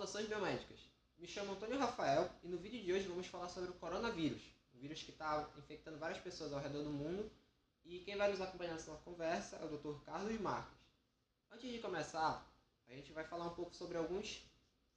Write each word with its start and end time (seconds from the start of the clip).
Saudações 0.00 0.28
biomédicas. 0.28 0.78
Me 1.18 1.26
chamo 1.28 1.52
Antônio 1.52 1.78
Rafael 1.78 2.30
e 2.42 2.48
no 2.48 2.56
vídeo 2.56 2.82
de 2.82 2.90
hoje 2.90 3.06
vamos 3.06 3.26
falar 3.26 3.50
sobre 3.50 3.68
o 3.68 3.74
coronavírus, 3.74 4.40
um 4.74 4.78
vírus 4.78 5.02
que 5.02 5.10
está 5.10 5.46
infectando 5.58 5.98
várias 5.98 6.18
pessoas 6.18 6.54
ao 6.54 6.58
redor 6.58 6.82
do 6.84 6.90
mundo 6.90 7.30
e 7.84 7.98
quem 7.98 8.16
vai 8.16 8.30
nos 8.30 8.40
acompanhar 8.40 8.72
nessa 8.72 8.94
conversa 9.04 9.56
é 9.56 9.64
o 9.66 9.76
Dr. 9.76 10.02
Carlos 10.06 10.40
Marques. 10.40 10.78
Antes 11.50 11.70
de 11.70 11.80
começar, 11.80 12.50
a 12.88 12.92
gente 12.94 13.12
vai 13.12 13.24
falar 13.24 13.44
um 13.44 13.54
pouco 13.54 13.74
sobre 13.74 13.98
alguns 13.98 14.42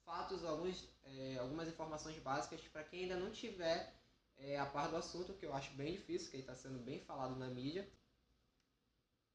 fatos, 0.06 0.46
alguns, 0.46 0.88
é, 1.04 1.38
algumas 1.38 1.68
informações 1.68 2.18
básicas 2.20 2.62
para 2.70 2.86
quem 2.86 3.02
ainda 3.02 3.18
não 3.18 3.30
tiver 3.30 3.94
é, 4.38 4.58
a 4.58 4.66
par 4.66 4.90
do 4.90 4.96
assunto, 4.96 5.34
que 5.34 5.46
eu 5.46 5.54
acho 5.54 5.74
bem 5.74 5.92
difícil, 5.92 6.32
que 6.32 6.38
está 6.38 6.56
sendo 6.56 6.80
bem 6.80 7.02
falado 7.02 7.36
na 7.36 7.48
mídia. 7.48 7.86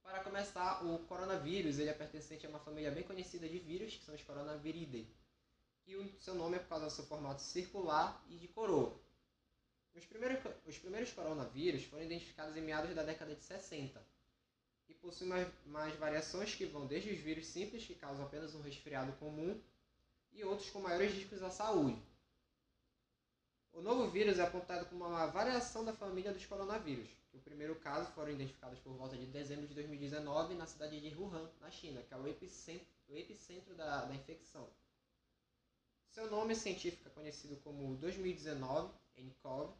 Para 0.02 0.24
começar, 0.24 0.82
o 0.86 1.00
coronavírus 1.00 1.78
ele 1.78 1.90
é 1.90 1.94
pertencente 1.94 2.46
a 2.46 2.48
uma 2.48 2.58
família 2.58 2.90
bem 2.90 3.02
conhecida 3.02 3.46
de 3.46 3.58
vírus, 3.58 3.96
que 3.96 4.04
são 4.06 4.14
os 4.14 4.22
coronaviridae. 4.22 5.06
E 5.88 5.96
o 5.96 6.20
seu 6.20 6.34
nome 6.34 6.56
é 6.56 6.60
por 6.60 6.68
causa 6.68 6.84
do 6.84 6.92
seu 6.92 7.06
formato 7.06 7.40
circular 7.40 8.22
e 8.28 8.36
de 8.36 8.46
coroa. 8.46 8.94
Os 9.94 10.04
primeiros, 10.04 10.38
os 10.66 10.78
primeiros 10.78 11.10
coronavírus 11.12 11.82
foram 11.84 12.04
identificados 12.04 12.54
em 12.56 12.60
meados 12.60 12.94
da 12.94 13.02
década 13.02 13.34
de 13.34 13.42
60 13.42 14.00
e 14.86 14.94
possuem 14.94 15.30
mais, 15.30 15.48
mais 15.64 15.96
variações 15.96 16.54
que 16.54 16.66
vão 16.66 16.86
desde 16.86 17.10
os 17.10 17.18
vírus 17.18 17.46
simples, 17.46 17.86
que 17.86 17.94
causam 17.94 18.26
apenas 18.26 18.54
um 18.54 18.60
resfriado 18.60 19.12
comum, 19.14 19.58
e 20.32 20.44
outros 20.44 20.68
com 20.68 20.80
maiores 20.80 21.12
riscos 21.12 21.42
à 21.42 21.50
saúde. 21.50 22.00
O 23.72 23.80
novo 23.80 24.10
vírus 24.10 24.38
é 24.38 24.42
apontado 24.42 24.86
como 24.86 25.06
uma 25.06 25.26
variação 25.26 25.84
da 25.84 25.94
família 25.94 26.32
dos 26.32 26.44
coronavírus, 26.44 27.08
o 27.32 27.38
primeiro 27.40 27.76
caso 27.76 28.10
foram 28.12 28.32
identificados 28.32 28.78
por 28.80 28.92
volta 28.94 29.16
de 29.16 29.24
dezembro 29.26 29.66
de 29.66 29.74
2019 29.74 30.54
na 30.54 30.66
cidade 30.66 31.00
de 31.00 31.14
Wuhan, 31.16 31.48
na 31.60 31.70
China, 31.70 32.02
que 32.02 32.12
é 32.12 32.16
o 32.16 32.26
epicentro, 32.26 32.86
o 33.08 33.16
epicentro 33.16 33.74
da, 33.74 34.04
da 34.04 34.14
infecção. 34.14 34.68
Seu 36.10 36.30
nome 36.30 36.54
científico 36.54 37.06
é 37.06 37.10
conhecido 37.10 37.56
como 37.58 37.96
2019 37.96 38.92
nCoV, 39.16 39.72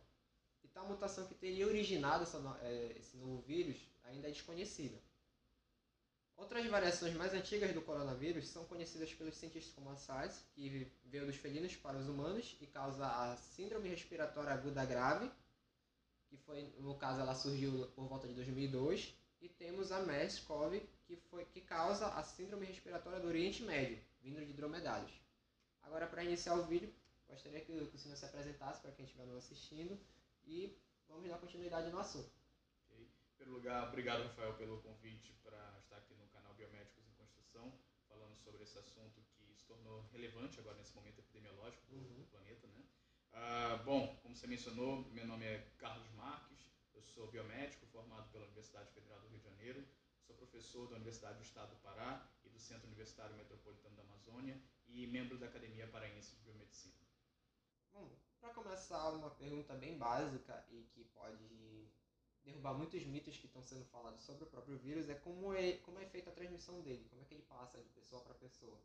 e 0.62 0.69
tal 0.69 0.87
mutação 0.87 1.27
que 1.27 1.34
teria 1.34 1.67
originado 1.67 2.25
essa, 2.25 2.39
é, 2.62 2.97
esse 2.98 3.17
novo 3.17 3.41
vírus 3.43 3.77
ainda 4.05 4.29
é 4.29 4.31
desconhecida. 4.31 4.99
Outras 6.37 6.65
variações 6.67 7.15
mais 7.15 7.34
antigas 7.34 7.75
do 7.75 7.83
coronavírus 7.83 8.47
são 8.49 8.65
conhecidas 8.67 9.12
pelos 9.12 9.34
cientistas 9.34 9.75
como 9.75 9.91
a 9.91 9.97
SARS, 9.97 10.45
que 10.55 10.89
veio 11.05 11.27
dos 11.27 11.37
felinos 11.37 11.75
para 11.75 11.99
os 11.99 12.09
humanos 12.09 12.56
e 12.61 12.67
causa 12.67 13.06
a 13.06 13.37
síndrome 13.37 13.89
respiratória 13.89 14.53
aguda 14.53 14.84
grave, 14.84 15.29
que 16.29 16.37
foi, 16.37 16.62
no 16.79 16.97
caso, 16.97 17.21
ela 17.21 17.34
surgiu 17.34 17.89
por 17.89 18.06
volta 18.06 18.29
de 18.29 18.34
2002, 18.34 19.15
e 19.41 19.49
temos 19.49 19.91
a 19.91 20.01
MERS-CoV, 20.01 20.83
que, 21.06 21.17
foi, 21.17 21.45
que 21.47 21.61
causa 21.61 22.06
a 22.09 22.23
síndrome 22.23 22.67
respiratória 22.67 23.19
do 23.19 23.29
Oriente 23.29 23.62
Médio, 23.62 23.99
vindo 24.21 24.45
de 24.45 24.53
dromedários. 24.53 25.12
Agora, 25.89 26.06
para 26.06 26.22
iniciar 26.22 26.55
o 26.55 26.67
vídeo, 26.67 26.92
gostaria 27.27 27.62
que 27.62 27.72
o 27.72 27.98
senhor 27.98 28.14
se 28.14 28.27
apresentasse 28.27 28.78
para 28.83 28.92
quem 28.92 29.06
estiver 29.06 29.25
nos 29.25 29.39
assistindo 29.39 29.98
e 30.44 30.78
vamos 31.08 31.27
dar 31.27 31.39
continuidade 31.39 31.91
no 31.91 31.98
assunto. 31.98 32.31
Em 32.91 33.08
primeiro 33.39 33.58
lugar, 33.58 33.89
obrigado, 33.89 34.22
Rafael, 34.22 34.53
pelo 34.59 34.83
convite 34.83 35.33
para 35.42 35.78
estar 35.78 35.97
aqui 35.97 36.14
no 36.16 36.27
canal 36.28 36.53
Biomédicos 36.53 37.06
em 37.06 37.12
Construção, 37.14 37.72
falando 38.06 38.36
sobre 38.36 38.64
esse 38.64 38.78
assunto 38.78 39.22
que 39.33 39.55
se 39.55 39.64
tornou 39.64 40.03
relevante 40.12 40.61
agora 40.61 40.77
nesse 40.77 40.94
momento 40.94 41.20
epidemiológico 41.20 41.86
do, 41.86 41.97
uhum. 41.97 42.27
planeta. 42.31 42.66
Né? 42.66 42.84
Ah, 43.33 43.83
bom, 43.83 44.14
como 44.22 44.36
você 44.36 44.47
mencionou, 44.47 45.09
meu 45.11 45.27
nome 45.27 45.47
é 45.47 45.72
Carlos 45.78 46.11
Marques, 46.11 46.70
eu 46.92 47.03
sou 47.03 47.28
biomédico 47.28 47.86
formado 47.86 48.31
pela 48.31 48.44
Universidade 48.44 48.91
Federal 48.92 49.20
do 49.22 49.28
Rio 49.28 49.39
de 49.39 49.44
Janeiro, 49.44 49.89
sou 50.20 50.37
professor 50.37 50.87
da 50.87 50.97
Universidade 50.97 51.38
do 51.38 51.44
Estado 51.44 51.71
do 51.71 51.81
Pará 51.81 52.31
e 52.44 52.50
do 52.50 52.59
Centro 52.59 52.87
Universitário 52.88 53.34
Metropolitano 53.37 53.97
da 53.97 54.03
Amazônia 54.03 54.60
e 54.88 55.06
membro 55.06 55.38
da 55.38 55.47
Academia 55.47 55.87
Paraense 55.88 56.34
de 56.37 56.43
Biomedicina. 56.43 56.94
Bom, 57.93 58.10
para 58.41 58.50
começar, 58.50 59.10
uma 59.10 59.31
pergunta 59.31 59.75
bem 59.75 59.99
básica 59.99 60.65
e 60.71 60.82
que 60.94 61.04
pode 61.04 61.88
derrubar 62.44 62.75
muitos 62.75 63.04
mitos 63.04 63.37
que 63.37 63.47
estão 63.47 63.62
sendo 63.62 63.84
falados 63.87 64.22
sobre 64.22 64.44
o 64.44 64.47
próprio 64.47 64.78
vírus 64.78 65.09
é 65.09 65.15
como 65.15 65.53
é, 65.53 65.75
como 65.78 65.98
é 65.98 66.06
feita 66.06 66.31
a 66.31 66.32
transmissão 66.32 66.81
dele, 66.81 67.06
como 67.10 67.21
é 67.21 67.25
que 67.25 67.34
ele 67.34 67.43
passa 67.43 67.78
de 67.78 67.88
pessoa 67.91 68.22
para 68.22 68.34
pessoa. 68.34 68.81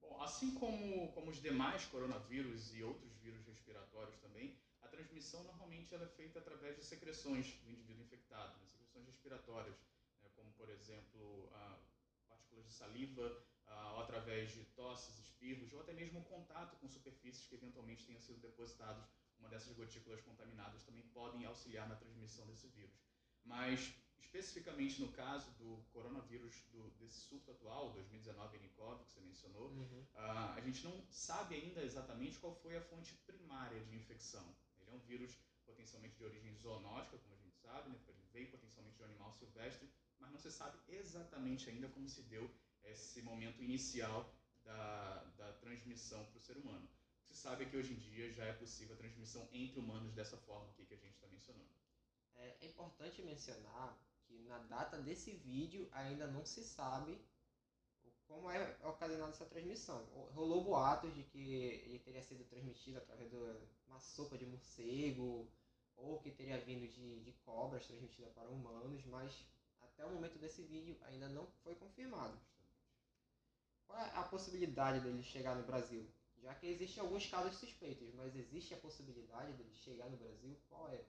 Bom, 0.00 0.22
assim 0.22 0.54
como, 0.54 1.10
como 1.12 1.30
os 1.30 1.40
demais 1.40 1.86
coronavírus 1.86 2.74
e 2.74 2.82
outros 2.82 3.10
vírus 3.16 3.46
respiratórios 3.46 4.18
também, 4.18 4.58
a 4.82 4.88
transmissão 4.88 5.42
normalmente 5.44 5.94
ela 5.94 6.04
é 6.04 6.08
feita 6.08 6.38
através 6.38 6.76
de 6.76 6.84
secreções 6.84 7.54
do 7.62 7.70
indivíduo 7.70 8.04
infectado, 8.04 8.58
né? 8.58 8.66
secreções 8.66 9.06
respiratórias, 9.06 9.76
né? 10.20 10.28
como 10.36 10.52
por 10.52 10.68
exemplo 10.68 11.48
ah, 11.54 11.78
partículas 12.28 12.66
de 12.66 12.72
saliva, 12.72 13.42
ou 13.66 14.00
através 14.00 14.52
de 14.52 14.64
tosses, 14.76 15.18
espirros, 15.18 15.72
ou 15.72 15.80
até 15.80 15.92
mesmo 15.92 16.24
contato 16.24 16.76
com 16.76 16.88
superfícies 16.88 17.46
que 17.46 17.54
eventualmente 17.54 18.06
tenham 18.06 18.20
sido 18.20 18.40
depositados 18.40 19.04
uma 19.38 19.48
dessas 19.48 19.76
gotículas 19.76 20.20
contaminadas 20.22 20.82
também 20.84 21.02
podem 21.08 21.44
auxiliar 21.44 21.88
na 21.88 21.96
transmissão 21.96 22.46
desse 22.46 22.66
vírus. 22.68 22.96
Mas, 23.44 23.94
especificamente 24.18 25.00
no 25.00 25.12
caso 25.12 25.50
do 25.52 25.84
coronavírus 25.92 26.62
do, 26.72 26.90
desse 26.92 27.20
surto 27.20 27.50
atual, 27.50 27.92
2019 27.92 28.58
nCoV, 28.58 29.04
que 29.04 29.12
você 29.12 29.20
mencionou, 29.20 29.68
uhum. 29.68 30.06
uh, 30.14 30.54
a 30.56 30.60
gente 30.60 30.82
não 30.82 31.06
sabe 31.10 31.56
ainda 31.56 31.82
exatamente 31.82 32.38
qual 32.38 32.54
foi 32.54 32.76
a 32.76 32.80
fonte 32.80 33.14
primária 33.26 33.84
de 33.84 33.94
infecção. 33.94 34.56
Ele 34.78 34.90
é 34.90 34.94
um 34.94 35.00
vírus 35.00 35.36
potencialmente 35.66 36.16
de 36.16 36.24
origem 36.24 36.54
zoonótica, 36.56 37.18
como 37.18 37.34
a 37.34 37.38
gente 37.38 37.56
sabe, 37.58 37.90
né? 37.90 37.98
ele 38.08 38.24
veio 38.32 38.50
potencialmente 38.50 38.96
de 38.96 39.02
um 39.02 39.06
animal 39.06 39.32
silvestre, 39.32 39.92
mas 40.18 40.30
não 40.30 40.38
se 40.38 40.50
sabe 40.50 40.78
exatamente 40.88 41.68
ainda 41.68 41.88
como 41.88 42.08
se 42.08 42.22
deu 42.22 42.50
esse 42.84 43.22
momento 43.22 43.62
inicial 43.62 44.34
da, 44.64 45.24
da 45.36 45.52
transmissão 45.54 46.24
para 46.26 46.38
o 46.38 46.40
ser 46.40 46.56
humano 46.56 46.88
se 47.34 47.34
sabe 47.34 47.66
que 47.66 47.76
hoje 47.76 47.92
em 47.94 47.96
dia 47.96 48.30
já 48.30 48.44
é 48.44 48.52
possível 48.52 48.94
a 48.94 48.98
transmissão 48.98 49.48
entre 49.52 49.80
humanos 49.80 50.14
dessa 50.14 50.36
forma 50.36 50.68
aqui 50.70 50.84
que 50.86 50.94
a 50.94 50.96
gente 50.96 51.14
está 51.14 51.26
mencionando. 51.26 51.68
É, 52.36 52.56
é 52.60 52.66
importante 52.66 53.22
mencionar 53.22 53.98
que 54.24 54.38
na 54.44 54.58
data 54.58 54.98
desse 54.98 55.32
vídeo 55.32 55.88
ainda 55.92 56.26
não 56.28 56.44
se 56.44 56.62
sabe 56.62 57.20
como 58.28 58.50
é 58.50 58.76
ocasionada 58.84 59.32
essa 59.32 59.44
transmissão. 59.44 60.04
Rolou 60.32 60.64
boatos 60.64 61.12
de 61.14 61.24
que 61.24 61.54
ele 61.84 61.98
teria 61.98 62.22
sido 62.22 62.44
transmitido 62.44 62.98
através 62.98 63.30
de 63.30 63.36
uma 63.86 63.98
sopa 63.98 64.38
de 64.38 64.46
morcego 64.46 65.50
ou 65.96 66.20
que 66.20 66.30
teria 66.30 66.60
vindo 66.60 66.86
de, 66.88 67.20
de 67.20 67.32
cobras 67.44 67.86
transmitida 67.86 68.28
para 68.28 68.48
humanos, 68.48 69.04
mas 69.06 69.46
até 69.80 70.04
o 70.04 70.10
momento 70.10 70.38
desse 70.38 70.62
vídeo 70.62 70.96
ainda 71.02 71.28
não 71.28 71.46
foi 71.62 71.74
confirmado. 71.74 72.38
Qual 73.86 73.98
é 73.98 74.10
a 74.14 74.22
possibilidade 74.22 75.00
dele 75.00 75.22
chegar 75.22 75.54
no 75.54 75.64
Brasil? 75.64 76.06
Já 76.42 76.54
que 76.54 76.66
existem 76.66 77.02
alguns 77.02 77.26
casos 77.26 77.56
suspeitos, 77.56 78.12
mas 78.14 78.36
existe 78.36 78.74
a 78.74 78.76
possibilidade 78.76 79.52
de 79.52 79.74
chegar 79.76 80.10
no 80.10 80.16
Brasil? 80.16 80.58
Qual 80.68 80.88
é? 80.90 81.04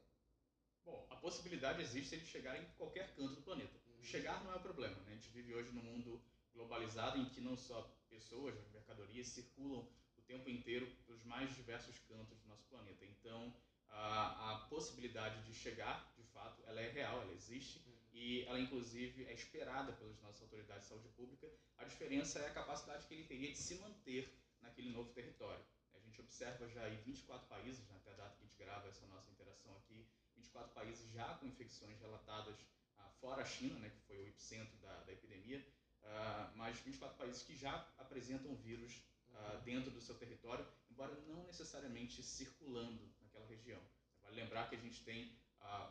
Bom, 0.85 1.05
a 1.09 1.15
possibilidade 1.15 1.81
existe 1.81 2.17
de 2.17 2.25
chegar 2.25 2.61
em 2.61 2.65
qualquer 2.77 3.13
canto 3.15 3.35
do 3.35 3.41
planeta. 3.41 3.77
Uhum. 3.87 4.03
Chegar 4.03 4.43
não 4.43 4.53
é 4.53 4.55
o 4.55 4.61
problema, 4.61 4.95
né? 5.01 5.11
A 5.11 5.15
gente 5.15 5.29
vive 5.29 5.53
hoje 5.53 5.71
num 5.71 5.81
mundo 5.81 6.21
globalizado 6.53 7.17
em 7.17 7.25
que 7.25 7.41
não 7.41 7.57
só 7.57 7.81
pessoas, 8.07 8.55
mercadorias 8.71 9.27
circulam 9.27 9.85
o 10.17 10.21
tempo 10.21 10.49
inteiro 10.49 10.87
pelos 11.05 11.23
mais 11.23 11.53
diversos 11.55 11.97
cantos 12.07 12.39
do 12.39 12.47
nosso 12.47 12.65
planeta. 12.67 13.03
Então, 13.03 13.53
a, 13.89 14.53
a 14.53 14.59
possibilidade 14.67 15.43
de 15.43 15.53
chegar, 15.53 16.13
de 16.15 16.23
fato, 16.23 16.63
ela 16.65 16.79
é 16.79 16.89
real, 16.89 17.21
ela 17.21 17.33
existe 17.33 17.79
uhum. 17.87 17.94
E 18.15 18.45
ela, 18.45 18.59
inclusive, 18.59 19.25
é 19.25 19.33
esperada 19.33 19.91
pelas 19.91 20.17
nossas 20.21 20.41
autoridades 20.43 20.83
de 20.83 20.87
saúde 20.87 21.09
pública. 21.09 21.51
A 21.77 21.83
diferença 21.83 22.39
é 22.39 22.47
a 22.47 22.53
capacidade 22.53 23.05
que 23.05 23.13
ele 23.13 23.25
teria 23.25 23.51
de 23.51 23.57
se 23.57 23.75
manter 23.75 24.33
naquele 24.61 24.89
novo 24.89 25.11
território. 25.11 25.63
A 25.93 25.99
gente 25.99 26.21
observa 26.21 26.67
já 26.69 26.87
em 26.89 26.95
24 27.01 27.45
países, 27.49 27.85
né, 27.87 27.97
até 27.97 28.11
a 28.11 28.15
data 28.15 28.35
que 28.37 28.43
a 28.43 28.47
gente 28.47 28.57
grava 28.57 28.87
essa 28.87 29.05
nossa 29.07 29.29
interação 29.29 29.75
aqui, 29.75 30.07
24 30.33 30.73
países 30.73 31.11
já 31.11 31.33
com 31.35 31.45
infecções 31.45 31.99
relatadas 31.99 32.55
ah, 32.97 33.09
fora 33.19 33.41
a 33.41 33.45
China, 33.45 33.77
né, 33.79 33.89
que 33.89 33.99
foi 34.07 34.17
o 34.17 34.27
epicentro 34.27 34.77
da, 34.77 35.03
da 35.03 35.11
epidemia, 35.11 35.65
ah, 36.03 36.53
mas 36.55 36.79
24 36.79 37.17
países 37.17 37.43
que 37.43 37.55
já 37.55 37.75
apresentam 37.97 38.55
vírus 38.55 39.03
ah, 39.33 39.61
dentro 39.65 39.91
do 39.91 39.99
seu 39.99 40.15
território, 40.15 40.65
embora 40.89 41.13
não 41.27 41.43
necessariamente 41.43 42.23
circulando 42.23 43.13
naquela 43.21 43.45
região. 43.45 43.81
Vale 44.21 44.37
lembrar 44.37 44.69
que 44.69 44.75
a 44.75 44.79
gente 44.79 45.03
tem 45.03 45.37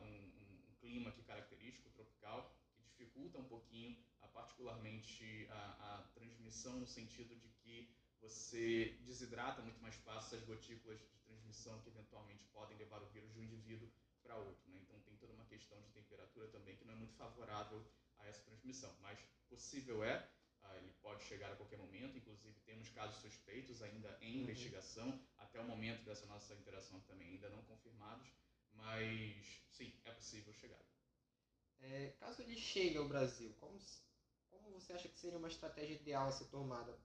um, 0.01 0.07
um, 0.07 0.44
clima 0.85 1.09
aqui 1.09 1.23
característico, 1.23 1.89
tropical, 1.91 2.55
que 2.77 2.83
dificulta 2.83 3.39
um 3.39 3.49
pouquinho, 3.49 3.97
particularmente 4.35 5.47
a, 5.51 5.95
a 5.95 6.03
transmissão 6.13 6.79
no 6.79 6.87
sentido 6.87 7.35
de 7.37 7.49
que 7.63 7.89
você 8.21 8.99
desidrata 9.07 9.63
muito 9.63 9.81
mais 9.81 9.95
fácil 9.97 10.37
essas 10.37 10.45
gotículas 10.47 10.99
de 10.99 11.19
transmissão 11.25 11.81
que 11.81 11.89
eventualmente 11.89 12.45
podem 12.47 12.77
levar 12.77 13.03
o 13.03 13.07
vírus 13.07 13.33
de 13.33 13.39
um 13.39 13.45
indivíduo 13.45 13.89
para 14.23 14.37
outro. 14.37 14.69
Né? 14.71 14.81
Então 14.83 14.99
tem 15.01 15.17
toda 15.17 15.33
uma 15.33 15.45
questão 15.45 15.81
de 15.81 15.91
temperatura 15.93 16.49
também 16.49 16.77
que 16.77 16.85
não 16.85 16.95
é 16.95 16.97
muito 16.97 17.15
favorável 17.15 17.87
a 18.19 18.27
essa 18.27 18.43
transmissão, 18.43 18.95
mas 19.01 19.19
possível 19.49 20.03
é, 20.05 20.29
uh, 20.63 20.77
ele 20.79 20.93
pode 21.01 21.23
chegar 21.25 21.53
a 21.53 21.57
qualquer 21.57 21.79
momento, 21.79 22.17
inclusive 22.17 22.59
temos 22.61 22.89
casos 22.91 23.21
suspeitos 23.21 23.83
ainda 23.83 24.17
em 24.21 24.37
uhum. 24.37 24.43
investigação, 24.43 25.21
até 25.37 25.61
o 25.61 25.65
momento 25.65 26.05
dessa 26.05 26.27
nossa 26.27 26.55
interação 26.55 27.01
também 27.01 27.29
ainda 27.29 27.49
não 27.51 27.63
confirmados, 27.65 28.29
mas 28.77 29.63
sim, 29.71 29.93
é 30.05 30.11
possível 30.13 30.53
chegar. 30.55 30.81
É, 31.81 32.15
caso 32.19 32.43
ele 32.43 32.57
chegue 32.57 32.97
ao 32.97 33.09
Brasil, 33.09 33.53
como, 33.61 33.79
como 34.51 34.71
você 34.71 34.93
acha 34.93 35.09
que 35.09 35.19
seria 35.19 35.39
uma 35.39 35.49
estratégia 35.49 35.95
ideal 35.95 36.29
a 36.29 36.33
ser 36.33 36.47
tomada 36.47 36.99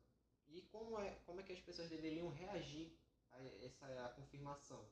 E 0.48 0.62
como 0.72 1.00
é, 1.00 1.12
como 1.26 1.42
é 1.42 1.44
que 1.44 1.54
as 1.54 1.60
pessoas 1.60 1.90
deveriam 1.90 2.30
reagir 2.30 2.98
a 3.32 3.44
essa 3.66 4.14
confirmação? 4.16 4.90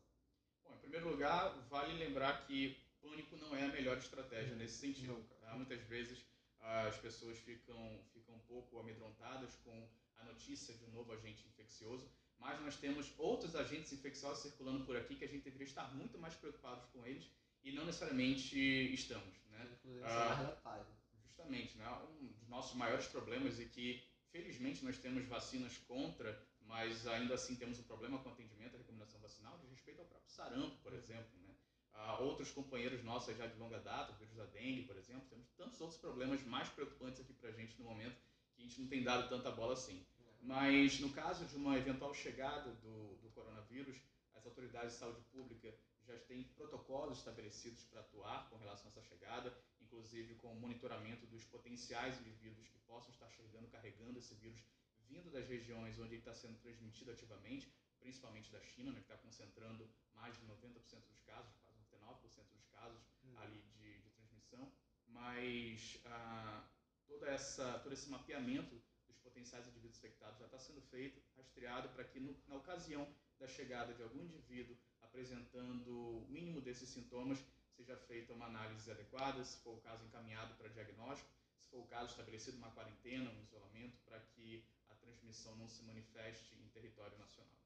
Bom, 0.63 0.75
em 0.75 0.79
primeiro 0.79 1.09
lugar, 1.09 1.57
vale 1.69 1.93
lembrar 1.93 2.45
que 2.45 2.77
pânico 3.01 3.37
não 3.37 3.55
é 3.55 3.63
a 3.63 3.69
melhor 3.69 3.97
estratégia 3.97 4.53
uhum. 4.53 4.59
nesse 4.59 4.77
sentido. 4.77 5.23
Tá? 5.39 5.55
Muitas 5.55 5.81
vezes 5.83 6.25
as 6.59 6.97
pessoas 6.97 7.37
ficam, 7.39 8.03
ficam 8.13 8.35
um 8.35 8.39
pouco 8.39 8.79
amedrontadas 8.79 9.55
com 9.63 9.89
a 10.17 10.23
notícia 10.25 10.73
de 10.73 10.83
um 10.85 10.91
novo 10.91 11.13
agente 11.13 11.47
infeccioso, 11.47 12.09
mas 12.39 12.59
nós 12.61 12.75
temos 12.77 13.11
outros 13.17 13.55
agentes 13.55 13.91
infecciosos 13.93 14.43
circulando 14.43 14.85
por 14.85 14.95
aqui 14.95 15.15
que 15.15 15.25
a 15.25 15.27
gente 15.27 15.43
deveria 15.43 15.67
estar 15.67 15.93
muito 15.95 16.17
mais 16.17 16.33
preocupados 16.35 16.85
com 16.91 17.05
eles 17.05 17.29
e 17.63 17.71
não 17.71 17.85
necessariamente 17.85 18.57
estamos. 18.93 19.35
Né? 19.49 19.67
Inclusive, 19.79 20.05
ah, 20.05 20.59
mais 20.63 20.87
Justamente, 21.25 21.77
né? 21.77 21.87
um 22.19 22.27
dos 22.27 22.47
nossos 22.47 22.75
maiores 22.75 23.07
problemas 23.07 23.59
é 23.59 23.65
que, 23.65 24.03
felizmente, 24.31 24.83
nós 24.83 24.97
temos 24.97 25.25
vacinas 25.25 25.77
contra, 25.77 26.41
mas 26.61 27.05
ainda 27.07 27.35
assim 27.35 27.55
temos 27.55 27.79
um 27.79 27.83
problema 27.83 28.19
com 28.19 28.29
o 28.29 28.31
atendimento 28.31 28.75
à 28.75 28.77
recomendação 28.77 29.19
vacinal 29.19 29.57
de 29.59 29.67
respeito 29.67 30.01
ao 30.01 30.07
próprio 30.07 30.31
sarampo, 30.31 30.77
por 30.77 30.93
exemplo. 30.93 31.29
Né? 31.39 31.55
Ah, 31.93 32.19
outros 32.19 32.51
companheiros 32.51 33.03
nossos 33.03 33.35
já 33.37 33.47
de 33.47 33.57
longa 33.57 33.79
data, 33.79 34.13
o 34.13 34.15
vírus 34.15 34.35
da 34.35 34.45
dengue, 34.45 34.83
por 34.83 34.97
exemplo, 34.97 35.27
temos 35.29 35.49
tantos 35.51 35.79
outros 35.79 35.99
problemas 35.99 36.43
mais 36.43 36.69
preocupantes 36.69 37.21
aqui 37.21 37.33
para 37.33 37.49
a 37.49 37.53
gente 37.53 37.77
no 37.79 37.85
momento 37.85 38.17
que 38.55 38.61
a 38.61 38.65
gente 38.65 38.81
não 38.81 38.87
tem 38.87 39.03
dado 39.03 39.29
tanta 39.29 39.51
bola 39.51 39.73
assim. 39.73 40.05
Mas 40.41 40.99
no 40.99 41.11
caso 41.11 41.45
de 41.45 41.55
uma 41.55 41.77
eventual 41.77 42.13
chegada 42.13 42.71
do, 42.75 43.17
do 43.17 43.29
coronavírus, 43.31 43.97
as 44.33 44.45
autoridades 44.45 44.93
de 44.93 44.99
saúde 44.99 45.21
pública 45.31 45.73
já 46.05 46.17
têm 46.19 46.43
protocolos 46.55 47.17
estabelecidos 47.17 47.83
para 47.83 47.99
atuar 47.99 48.49
com 48.49 48.57
relação 48.57 48.87
a 48.87 48.89
essa 48.89 49.01
chegada, 49.01 49.53
inclusive 49.81 50.35
com 50.35 50.53
o 50.53 50.59
monitoramento 50.59 51.25
dos 51.27 51.43
potenciais 51.43 52.19
indivíduos 52.21 52.69
que 52.69 52.79
possam 52.79 53.11
estar 53.11 53.29
chegando, 53.29 53.67
carregando 53.67 54.17
esse 54.17 54.33
vírus, 54.35 54.63
vindo 55.09 55.29
das 55.29 55.47
regiões 55.47 55.99
onde 55.99 56.13
ele 56.13 56.21
está 56.21 56.33
sendo 56.33 56.57
transmitido 56.59 57.11
ativamente, 57.11 57.71
principalmente 57.99 58.51
da 58.51 58.61
China, 58.61 58.91
né, 58.91 58.99
que 58.99 59.05
está 59.05 59.17
concentrando 59.17 59.89
mais 60.13 60.37
de 60.37 60.45
90% 60.45 61.07
dos 61.07 61.19
casos, 61.21 61.53
quase 61.63 61.79
99% 61.81 62.45
dos 62.53 62.65
casos 62.67 63.01
hum. 63.23 63.37
ali 63.37 63.61
de, 63.75 63.99
de, 63.99 64.09
transmissão. 64.11 64.71
Mas 65.07 65.99
ah, 66.05 66.67
toda 67.05 67.27
essa, 67.27 67.79
todo 67.79 67.93
esse 67.93 68.09
mapeamento 68.09 68.81
potenciais 69.27 69.67
indivíduos 69.67 69.97
infectados 69.97 70.39
já 70.39 70.45
está 70.45 70.57
sendo 70.57 70.81
feito, 70.81 71.21
rastreado, 71.35 71.89
para 71.89 72.03
que 72.05 72.19
no, 72.19 72.35
na 72.47 72.55
ocasião 72.55 73.07
da 73.39 73.47
chegada 73.47 73.93
de 73.93 74.01
algum 74.01 74.23
indivíduo 74.23 74.75
apresentando 75.01 75.91
o 76.19 76.27
mínimo 76.29 76.61
desses 76.61 76.89
sintomas, 76.89 77.39
seja 77.75 77.97
feita 77.97 78.33
uma 78.33 78.45
análise 78.45 78.89
adequada, 78.89 79.43
se 79.43 79.57
for 79.57 79.75
o 79.77 79.81
caso 79.81 80.05
encaminhado 80.05 80.55
para 80.55 80.69
diagnóstico, 80.69 81.29
se 81.59 81.69
for 81.69 81.79
o 81.79 81.87
caso 81.87 82.11
estabelecido 82.11 82.57
uma 82.57 82.71
quarentena, 82.71 83.29
um 83.31 83.41
isolamento, 83.41 83.97
para 84.05 84.19
que 84.19 84.65
a 84.89 84.95
transmissão 84.95 85.55
não 85.57 85.67
se 85.67 85.83
manifeste 85.83 86.55
em 86.55 86.69
território 86.69 87.17
nacional. 87.17 87.57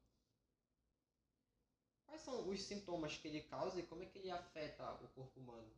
Quais 2.06 2.20
são 2.20 2.48
os 2.48 2.62
sintomas 2.62 3.16
que 3.16 3.28
ele 3.28 3.42
causa 3.42 3.80
e 3.80 3.86
como 3.86 4.02
é 4.02 4.06
que 4.06 4.18
ele 4.18 4.30
afeta 4.30 4.92
o 5.02 5.08
corpo 5.08 5.40
humano? 5.40 5.72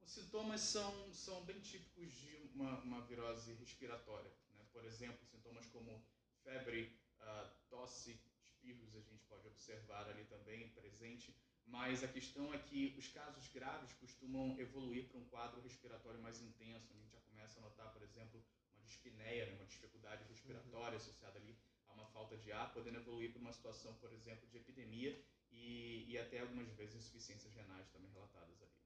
Os 0.00 0.12
sintomas 0.12 0.60
são, 0.60 1.12
são 1.12 1.44
bem 1.44 1.58
típicos 1.60 2.12
de 2.12 2.36
uma, 2.54 2.78
uma 2.82 3.00
virose 3.06 3.52
respiratória. 3.54 4.30
Por 4.76 4.84
exemplo, 4.84 5.24
sintomas 5.24 5.66
como 5.68 6.04
febre, 6.44 7.00
uh, 7.18 7.48
tosse, 7.70 8.20
espirros 8.42 8.94
a 8.94 9.00
gente 9.00 9.24
pode 9.24 9.48
observar 9.48 10.06
ali 10.06 10.22
também 10.26 10.68
presente, 10.72 11.34
mas 11.64 12.04
a 12.04 12.08
questão 12.08 12.52
é 12.52 12.58
que 12.58 12.94
os 12.98 13.08
casos 13.08 13.48
graves 13.48 13.94
costumam 13.94 14.54
evoluir 14.60 15.08
para 15.08 15.18
um 15.18 15.24
quadro 15.24 15.62
respiratório 15.62 16.20
mais 16.20 16.42
intenso, 16.42 16.92
a 16.92 16.94
gente 16.94 17.10
já 17.10 17.20
começa 17.20 17.58
a 17.58 17.62
notar, 17.62 17.90
por 17.94 18.02
exemplo, 18.02 18.44
uma 18.74 18.84
dispneia, 18.84 19.46
né? 19.46 19.54
uma 19.54 19.64
dificuldade 19.64 20.24
respiratória 20.28 20.90
uhum. 20.90 20.96
associada 20.96 21.38
ali 21.38 21.58
a 21.88 21.94
uma 21.94 22.06
falta 22.08 22.36
de 22.36 22.52
ar, 22.52 22.70
podendo 22.74 22.98
evoluir 22.98 23.32
para 23.32 23.40
uma 23.40 23.54
situação, 23.54 23.94
por 23.94 24.12
exemplo, 24.12 24.46
de 24.46 24.58
epidemia 24.58 25.18
e, 25.50 26.04
e 26.06 26.18
até 26.18 26.40
algumas 26.40 26.68
vezes 26.72 26.96
insuficiências 26.96 27.54
renais 27.54 27.88
também 27.88 28.10
relatadas 28.10 28.60
ali. 28.60 28.85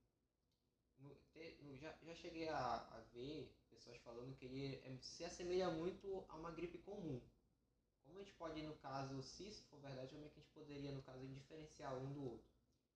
No, 1.00 1.16
no, 1.62 1.76
já, 1.76 1.96
já 2.02 2.14
cheguei 2.14 2.48
a, 2.48 2.76
a, 2.76 3.00
ver 3.12 3.52
pessoas 3.70 3.98
falando 3.98 4.36
que 4.36 4.44
ele 4.44 4.76
é, 4.76 4.96
se 5.00 5.24
assemelha 5.24 5.70
muito 5.70 6.24
a 6.28 6.36
uma 6.36 6.50
gripe 6.50 6.78
comum. 6.78 7.20
Como 8.04 8.18
a 8.18 8.22
gente 8.22 8.34
pode, 8.34 8.62
no 8.62 8.74
caso, 8.76 9.22
se 9.22 9.48
isso 9.48 9.64
for 9.64 9.80
verdade, 9.80 10.14
como 10.14 10.24
é 10.24 10.28
que 10.28 10.38
a 10.38 10.42
gente 10.42 10.52
poderia, 10.52 10.92
no 10.92 11.02
caso, 11.02 11.26
diferenciar 11.28 11.96
um 11.96 12.12
do 12.12 12.24
outro? 12.24 12.50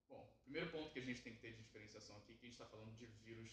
Bom, 0.08 0.22
o 0.22 0.42
primeiro 0.42 0.70
ponto 0.70 0.92
que 0.92 0.98
a 0.98 1.02
gente 1.02 1.22
tem 1.22 1.34
que 1.34 1.40
ter 1.40 1.52
de 1.52 1.62
diferenciação 1.62 2.16
aqui 2.18 2.32
é 2.32 2.36
que 2.36 2.46
a 2.46 2.48
gente 2.48 2.60
está 2.60 2.66
falando 2.66 2.94
de 2.94 3.06
vírus 3.06 3.50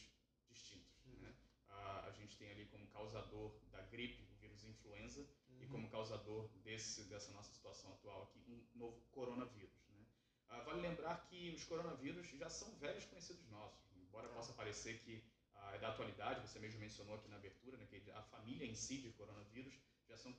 distintos. 0.49 1.05
Uhum. 1.05 1.19
Né? 1.19 1.35
a, 1.71 2.07
a 2.07 2.11
gente 2.11 2.37
tem 2.37 2.49
ali 2.51 2.65
como 2.65 2.85
causador 2.87 3.51
da 3.71 3.81
gripe 3.83 4.23
o 4.23 4.35
vírus 4.35 4.63
influenza 4.63 5.21
uhum. 5.21 5.61
e 5.61 5.67
como 5.67 5.89
causador 5.89 6.49
desse, 6.63 7.03
dessa 7.05 7.31
nossa 7.31 7.53
situação 7.53 7.91
atual 7.93 8.23
aqui 8.23 8.39
um 8.47 8.77
novo 8.77 9.01
coronavírus. 9.11 9.73
Né? 9.89 10.05
Ah, 10.49 10.61
vale 10.61 10.81
lembrar 10.81 11.25
que 11.27 11.51
os 11.51 11.63
coronavírus 11.63 12.27
já 12.29 12.49
são 12.49 12.73
velhos 12.75 13.05
conhecidos 13.05 13.47
nossos, 13.49 13.90
embora 14.11 14.27
possa 14.27 14.51
parecer 14.53 14.99
que 14.99 15.23
ah, 15.55 15.71
é 15.75 15.79
da 15.79 15.89
atualidade, 15.89 16.45
você 16.45 16.59
mesmo 16.59 16.79
mencionou 16.79 17.15
aqui 17.15 17.29
na 17.29 17.37
abertura, 17.37 17.77
né, 17.77 17.85
que 17.85 18.11
a 18.11 18.21
família 18.23 18.65
em 18.65 18.75
si 18.75 18.97
de 18.97 19.09
coronavírus 19.11 19.73
já, 20.07 20.17
são, 20.17 20.35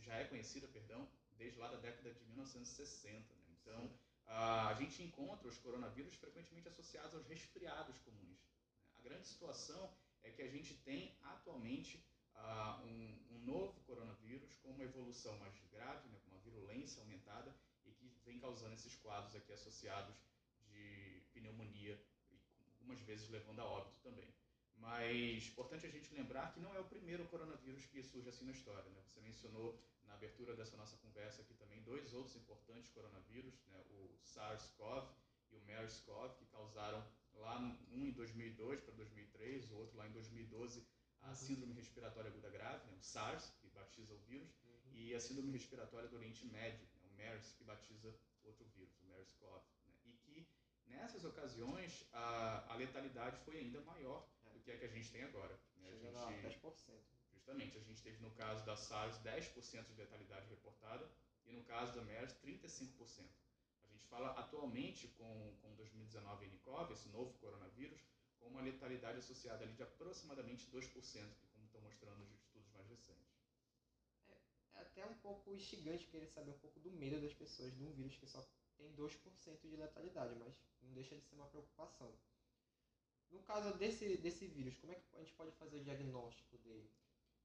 já 0.00 0.14
é 0.14 0.24
conhecida 0.24 0.68
perdão, 0.68 1.08
desde 1.36 1.58
lá 1.58 1.68
da 1.68 1.78
década 1.78 2.14
de 2.14 2.24
1960. 2.26 3.34
Né? 3.34 3.40
Então, 3.60 3.92
ah, 4.26 4.68
a 4.68 4.74
gente 4.74 5.02
encontra 5.02 5.48
os 5.48 5.58
coronavírus 5.58 6.14
frequentemente 6.14 6.68
associados 6.68 7.14
aos 7.14 7.26
resfriados 7.26 7.98
comuns. 7.98 8.38
Né? 8.84 8.92
A 8.98 9.02
grande 9.02 9.26
situação 9.26 9.92
é 10.22 10.30
que 10.30 10.42
a 10.42 10.48
gente 10.48 10.74
tem 10.84 11.18
atualmente 11.22 12.04
uh, 12.34 12.86
um, 12.86 13.18
um, 13.30 13.38
novo 13.44 13.80
coronavírus 13.80 14.54
com 14.56 14.70
uma 14.70 14.84
evolução 14.84 15.36
mais 15.38 15.54
grave, 15.70 16.08
né, 16.08 16.18
com 16.24 16.30
uma 16.30 16.40
virulência 16.40 17.00
aumentada 17.02 17.54
e 17.84 17.92
que 17.92 18.12
vem 18.24 18.38
causando 18.38 18.74
esses 18.74 18.94
quadros 18.96 19.34
aqui 19.34 19.52
associados 19.52 20.16
de 20.68 21.22
pneumonia 21.32 22.00
algumas 22.86 23.00
vezes 23.00 23.28
levando 23.28 23.60
a 23.60 23.64
óbito 23.64 23.98
também. 24.00 24.32
Mas 24.76 25.48
importante 25.48 25.86
a 25.86 25.90
gente 25.90 26.14
lembrar 26.14 26.52
que 26.52 26.60
não 26.60 26.72
é 26.74 26.78
o 26.78 26.84
primeiro 26.84 27.26
coronavírus 27.26 27.84
que 27.86 28.02
surge 28.02 28.28
assim 28.28 28.44
na 28.44 28.52
história. 28.52 28.88
Né? 28.90 29.02
Você 29.02 29.20
mencionou 29.20 29.76
na 30.04 30.14
abertura 30.14 30.54
dessa 30.54 30.76
nossa 30.76 30.96
conversa 30.98 31.42
aqui 31.42 31.54
também 31.54 31.82
dois 31.82 32.14
outros 32.14 32.36
importantes 32.36 32.88
coronavírus, 32.90 33.54
né? 33.66 33.82
o 33.90 34.16
SARS-CoV 34.22 35.08
e 35.50 35.56
o 35.56 35.60
MERS-CoV, 35.62 36.36
que 36.36 36.46
causaram 36.46 37.04
lá 37.34 37.58
um 37.90 38.06
em 38.06 38.12
2002 38.12 38.80
para 38.80 38.94
2003, 38.94 39.70
o 39.70 39.76
outro 39.76 39.96
lá 39.96 40.06
em 40.06 40.12
2012, 40.12 40.86
a 41.22 41.28
uhum. 41.28 41.34
síndrome 41.34 41.74
respiratória 41.74 42.30
aguda 42.30 42.50
grave, 42.50 42.86
né, 42.86 42.96
o 42.96 43.02
SARS, 43.02 43.50
que 43.60 43.68
batiza 43.70 44.14
o 44.14 44.18
vírus, 44.18 44.48
uhum. 44.64 44.92
e 44.94 45.14
a 45.14 45.20
síndrome 45.20 45.50
respiratória 45.52 46.08
do 46.08 46.16
Oriente 46.16 46.46
Médio, 46.46 46.86
né, 46.94 47.00
o 47.04 47.14
MERS, 47.14 47.52
que 47.52 47.64
batiza 47.64 48.14
outro 48.44 48.64
vírus, 48.76 48.96
o 49.00 49.06
MERS-CoV. 49.06 49.62
Nessas 50.86 51.24
ocasiões 51.24 52.06
a, 52.12 52.72
a, 52.72 52.76
letalidade 52.76 53.38
foi 53.44 53.58
ainda 53.58 53.80
maior 53.82 54.28
é. 54.46 54.50
do 54.50 54.60
que 54.60 54.70
a 54.70 54.78
que 54.78 54.84
a 54.84 54.88
gente 54.88 55.10
tem 55.10 55.22
agora. 55.22 55.58
Né, 55.76 55.90
a 55.90 55.96
gente, 55.96 56.46
a 56.46 56.50
10%. 56.50 56.72
Justamente, 57.32 57.78
a 57.78 57.80
gente 57.82 58.02
teve 58.02 58.18
no 58.22 58.30
caso 58.32 58.64
da 58.64 58.76
SARS 58.76 59.18
10% 59.22 59.84
de 59.84 59.94
letalidade 59.94 60.48
reportada 60.48 61.08
e 61.46 61.52
no 61.52 61.62
caso 61.64 61.94
da 61.94 62.02
MERS 62.02 62.34
35% 62.44 63.26
gente 63.96 64.08
fala 64.08 64.30
atualmente 64.38 65.08
com, 65.18 65.54
com 65.60 65.74
2019 65.74 66.46
e 66.46 66.48
NICOV, 66.48 66.92
esse 66.92 67.08
novo 67.08 67.32
coronavírus, 67.40 68.00
com 68.38 68.48
uma 68.48 68.62
letalidade 68.62 69.18
associada 69.18 69.64
ali 69.64 69.74
de 69.74 69.82
aproximadamente 69.82 70.70
2%, 70.70 70.82
que 70.92 71.46
como 71.48 71.66
estão 71.66 71.80
mostrando 71.80 72.22
os 72.22 72.30
estudos 72.32 72.68
mais 72.70 72.86
recentes. 72.88 73.26
É, 74.28 74.34
é 74.74 74.80
até 74.82 75.04
um 75.04 75.14
pouco 75.14 75.52
instigante 75.52 76.06
querer 76.06 76.28
saber 76.28 76.50
um 76.50 76.58
pouco 76.58 76.78
do 76.80 76.90
medo 76.92 77.20
das 77.20 77.34
pessoas 77.34 77.74
de 77.74 77.82
um 77.82 77.92
vírus 77.92 78.16
que 78.16 78.26
só 78.26 78.46
tem 78.76 78.94
2% 78.94 79.68
de 79.68 79.76
letalidade, 79.76 80.34
mas 80.36 80.54
não 80.82 80.92
deixa 80.92 81.16
de 81.16 81.22
ser 81.22 81.34
uma 81.34 81.46
preocupação. 81.46 82.12
No 83.30 83.42
caso 83.42 83.76
desse, 83.76 84.16
desse 84.18 84.46
vírus, 84.46 84.76
como 84.78 84.92
é 84.92 84.96
que 84.96 85.16
a 85.16 85.18
gente 85.18 85.32
pode 85.32 85.50
fazer 85.52 85.78
o 85.78 85.84
diagnóstico 85.84 86.56
dele? 86.58 86.90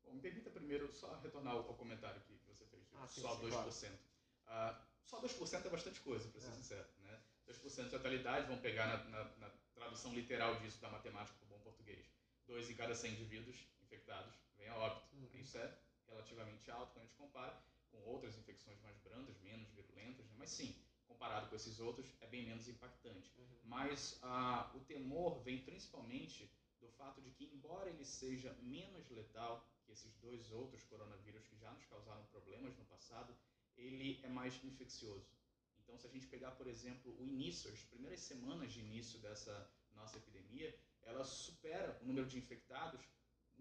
Bom, 0.03 0.13
me 0.13 0.21
permita 0.21 0.49
primeiro 0.49 0.91
só 0.91 1.19
retornar 1.19 1.53
ao 1.53 1.73
comentário 1.75 2.21
que 2.21 2.33
você 2.47 2.65
fez, 2.65 2.87
ah, 2.93 3.07
sim, 3.07 3.21
só 3.21 3.35
sim, 3.35 3.49
2%. 3.49 3.97
Claro. 4.45 4.77
Uh, 4.77 4.91
só 5.03 5.21
2% 5.21 5.65
é 5.65 5.69
bastante 5.69 5.99
coisa, 6.01 6.29
para 6.29 6.41
ser 6.41 6.47
é. 6.47 6.51
sincero. 6.51 6.87
Né? 6.99 7.21
2% 7.47 7.89
de 7.89 7.95
letalidade, 7.95 8.47
vamos 8.47 8.61
pegar 8.61 8.87
na, 8.87 9.03
na, 9.09 9.37
na, 9.37 9.61
tradução 9.73 10.13
literal 10.13 10.59
disso 10.59 10.79
da 10.79 10.89
matemática 10.89 11.35
para 11.39 11.45
o 11.47 11.49
bom 11.49 11.59
português. 11.63 12.05
2 12.45 12.69
em 12.69 12.75
cada 12.75 12.93
100 12.93 13.13
indivíduos 13.13 13.57
infectados 13.81 14.35
vem 14.57 14.67
a 14.69 14.77
óbito. 14.77 15.15
Uhum. 15.15 15.39
Isso 15.39 15.57
é 15.57 15.79
relativamente 16.07 16.69
alto 16.69 16.93
quando 16.93 17.03
a 17.03 17.07
gente 17.07 17.17
compara 17.17 17.63
com 17.89 17.99
outras 18.03 18.37
infecções 18.37 18.79
mais 18.81 18.97
brandas, 18.99 19.39
menos 19.39 19.69
virulentas, 19.69 20.25
né? 20.27 20.35
mas 20.37 20.51
sim, 20.51 20.75
comparado 21.11 21.47
com 21.47 21.55
esses 21.55 21.79
outros, 21.79 22.07
é 22.21 22.27
bem 22.27 22.45
menos 22.45 22.67
impactante. 22.67 23.31
Uhum. 23.37 23.59
Mas 23.63 24.19
ah, 24.23 24.71
o 24.75 24.79
temor 24.79 25.39
vem 25.41 25.63
principalmente 25.63 26.51
do 26.79 26.89
fato 26.89 27.21
de 27.21 27.31
que, 27.31 27.45
embora 27.53 27.89
ele 27.89 28.03
seja 28.03 28.51
menos 28.61 29.09
letal 29.09 29.67
que 29.85 29.91
esses 29.91 30.13
dois 30.17 30.51
outros 30.51 30.83
coronavírus 30.83 31.45
que 31.47 31.55
já 31.57 31.71
nos 31.71 31.85
causaram 31.85 32.23
problemas 32.25 32.75
no 32.77 32.85
passado, 32.85 33.35
ele 33.77 34.19
é 34.23 34.29
mais 34.29 34.63
infeccioso. 34.63 35.29
Então, 35.79 35.97
se 35.97 36.07
a 36.07 36.09
gente 36.09 36.27
pegar, 36.27 36.51
por 36.51 36.67
exemplo, 36.67 37.15
o 37.19 37.25
início, 37.25 37.71
as 37.71 37.83
primeiras 37.83 38.21
semanas 38.21 38.71
de 38.71 38.79
início 38.79 39.19
dessa 39.19 39.69
nossa 39.93 40.17
epidemia, 40.17 40.75
ela 41.03 41.23
supera 41.23 41.99
o 42.01 42.05
número 42.05 42.27
de 42.27 42.37
infectados 42.37 43.01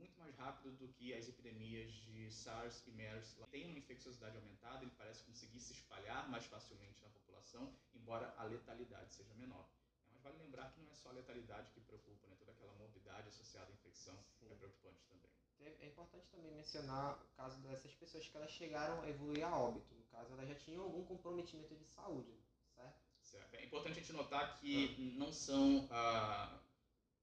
muito 0.01 0.19
mais 0.19 0.35
rápido 0.37 0.73
do 0.73 0.89
que 0.89 1.13
as 1.13 1.29
epidemias 1.29 1.93
de 1.93 2.31
SARS 2.33 2.83
e 2.87 2.91
MERS. 2.91 3.37
Tem 3.51 3.67
uma 3.67 3.79
infecciosidade 3.79 4.37
aumentada, 4.37 4.83
ele 4.83 4.93
parece 4.97 5.23
conseguir 5.25 5.61
se 5.61 5.75
espalhar 5.75 6.29
mais 6.29 6.47
facilmente 6.47 7.03
na 7.03 7.11
população, 7.11 7.73
embora 7.95 8.35
a 8.39 8.45
letalidade 8.45 9.15
seja 9.15 9.35
menor. 9.35 9.69
Mas 10.11 10.23
vale 10.23 10.39
lembrar 10.39 10.73
que 10.73 10.81
não 10.81 10.91
é 10.91 10.95
só 10.95 11.11
a 11.11 11.13
letalidade 11.13 11.71
que 11.71 11.81
preocupa, 11.81 12.27
né? 12.27 12.35
toda 12.39 12.53
aquela 12.53 12.73
morbidade 12.75 13.29
associada 13.29 13.71
à 13.71 13.73
infecção 13.73 14.19
Sim. 14.39 14.51
é 14.51 14.55
preocupante 14.55 15.05
também. 15.07 15.31
É 15.81 15.87
importante 15.87 16.27
também 16.31 16.51
mencionar 16.53 17.23
o 17.23 17.37
caso 17.37 17.61
dessas 17.61 17.93
pessoas 17.95 18.27
que 18.27 18.35
elas 18.35 18.51
chegaram 18.51 19.03
a 19.03 19.11
evoluir 19.11 19.47
a 19.47 19.55
óbito. 19.55 19.95
No 19.95 20.05
caso, 20.05 20.33
elas 20.33 20.49
já 20.49 20.55
tinham 20.55 20.83
algum 20.83 21.05
comprometimento 21.05 21.75
de 21.75 21.85
saúde, 21.85 22.33
certo? 22.75 22.99
Certo. 23.21 23.55
É 23.55 23.65
importante 23.67 23.99
a 23.99 24.01
gente 24.01 24.13
notar 24.15 24.59
que 24.59 24.97
ah. 24.99 25.19
não 25.19 25.31
são 25.31 25.87
ah, 25.91 26.59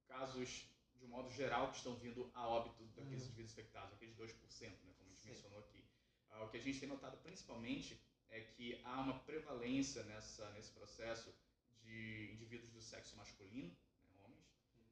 casos 0.07 0.69
de 0.97 1.05
um 1.05 1.09
modo 1.09 1.29
geral, 1.29 1.71
que 1.71 1.77
estão 1.77 1.95
vindo 1.95 2.29
a 2.33 2.47
óbito 2.47 2.83
daqueles 2.95 3.23
uhum. 3.23 3.27
indivíduos 3.27 3.51
infectados, 3.51 3.93
aqueles 3.93 4.15
2%, 4.15 4.69
né, 4.83 4.93
como 4.97 5.09
a 5.09 5.13
gente 5.13 5.21
Sim. 5.21 5.29
mencionou 5.29 5.59
aqui. 5.59 5.83
Uh, 6.31 6.43
o 6.43 6.49
que 6.49 6.57
a 6.57 6.61
gente 6.61 6.79
tem 6.79 6.89
notado 6.89 7.17
principalmente 7.17 8.01
é 8.29 8.41
que 8.41 8.81
há 8.83 9.01
uma 9.01 9.19
prevalência 9.19 10.03
nessa, 10.03 10.49
nesse 10.51 10.71
processo 10.71 11.33
de 11.81 12.31
indivíduos 12.33 12.71
do 12.71 12.81
sexo 12.81 13.15
masculino, 13.15 13.75
né, 14.09 14.15
homens, 14.25 14.45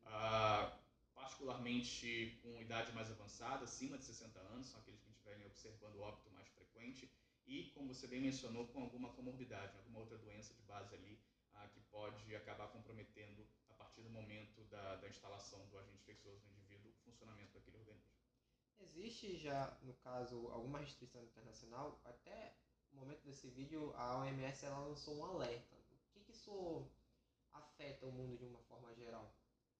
uh, 0.03 0.79
particularmente 1.13 2.39
com 2.41 2.61
idade 2.61 2.91
mais 2.93 3.11
avançada, 3.11 3.65
acima 3.65 3.97
de 3.97 4.05
60 4.05 4.39
anos, 4.39 4.67
são 4.67 4.79
aqueles 4.79 5.01
que 5.01 5.09
a 5.09 5.11
gente 5.11 5.23
vem 5.23 5.45
observando 5.47 5.95
o 5.95 6.01
óbito 6.01 6.29
mais 6.31 6.47
frequente, 6.49 7.11
e, 7.47 7.65
como 7.75 7.93
você 7.93 8.07
bem 8.07 8.21
mencionou, 8.21 8.67
com 8.67 8.81
alguma 8.81 9.13
comorbidade, 9.13 9.77
alguma 9.77 9.99
outra 9.99 10.17
doença 10.17 10.53
de 10.53 10.63
base 10.63 10.95
ali, 10.95 11.19
uh, 11.53 11.69
que 11.69 11.79
pode 11.91 12.35
acabar 12.35 12.67
comprometendo 12.69 13.47
partir 13.95 14.01
do 14.01 14.09
momento 14.09 14.63
da, 14.65 14.97
da 14.97 15.07
instalação 15.07 15.65
do 15.67 15.77
agente 15.77 15.97
infeccioso 16.01 16.45
no 16.47 16.53
indivíduo, 16.53 16.91
o 16.91 17.03
funcionamento 17.05 17.53
daquele 17.53 17.77
organismo. 17.77 18.11
Existe 18.77 19.37
já, 19.37 19.77
no 19.81 19.93
caso, 19.95 20.49
alguma 20.49 20.79
restrição 20.79 21.23
internacional? 21.23 22.01
Até 22.03 22.57
o 22.91 22.97
momento 22.97 23.23
desse 23.23 23.49
vídeo, 23.49 23.93
a 23.95 24.19
OMS 24.19 24.65
ela 24.65 24.79
lançou 24.79 25.15
um 25.17 25.25
alerta. 25.25 25.75
O 25.75 26.13
que, 26.13 26.19
que 26.19 26.31
isso 26.31 26.85
afeta 27.53 28.05
o 28.05 28.11
mundo 28.11 28.37
de 28.37 28.43
uma 28.43 28.59
forma 28.63 28.93
geral? 28.95 29.33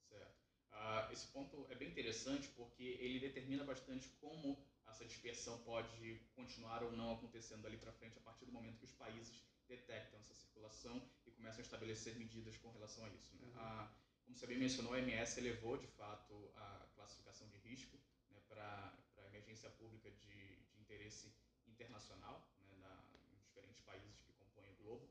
Certo. 0.08 0.34
Uh, 0.72 1.12
esse 1.12 1.28
ponto 1.28 1.68
é 1.70 1.76
bem 1.76 1.90
interessante 1.90 2.48
porque 2.50 2.84
ele 2.84 3.20
determina 3.20 3.66
bastante 3.66 4.08
como 4.22 4.58
essa 4.88 5.06
dispersão 5.06 5.62
pode 5.64 6.22
continuar 6.36 6.84
ou 6.84 6.92
não 6.92 7.14
acontecendo 7.14 7.66
ali 7.66 7.78
para 7.78 7.92
frente 7.92 8.18
a 8.18 8.22
partir 8.22 8.46
do 8.46 8.52
momento 8.52 8.78
que 8.78 8.86
os 8.86 8.94
países 8.94 9.44
detectam 9.68 10.20
essa 10.20 10.34
circulação 10.34 11.02
e 11.26 11.32
começam 11.32 11.60
a 11.60 11.64
estabelecer 11.64 12.16
medidas 12.18 12.56
com 12.58 12.72
relação 12.72 13.04
a 13.06 13.10
isso. 13.10 13.36
Né? 13.36 13.48
Uhum. 13.48 13.60
A, 13.60 13.92
como 14.26 14.36
você 14.36 14.48
bem 14.48 14.58
mencionou, 14.58 14.94
a 14.94 14.98
OMS 14.98 15.40
elevou 15.40 15.78
de 15.78 15.88
fato 15.88 16.52
a 16.56 16.88
classificação 16.96 17.48
de 17.48 17.58
risco 17.58 17.98
né, 18.32 18.42
para 18.50 18.98
a 19.18 19.28
emergência 19.28 19.70
pública 19.70 20.10
de, 20.12 20.58
de 20.74 20.82
interesse 20.82 21.34
internacional 21.68 22.52
né, 22.66 22.76
na, 22.80 23.04
em 23.32 23.38
diferentes 23.38 23.82
países 23.82 24.20
que 24.22 24.34
compõem 24.34 24.70
o 24.72 24.76
globo. 24.84 25.06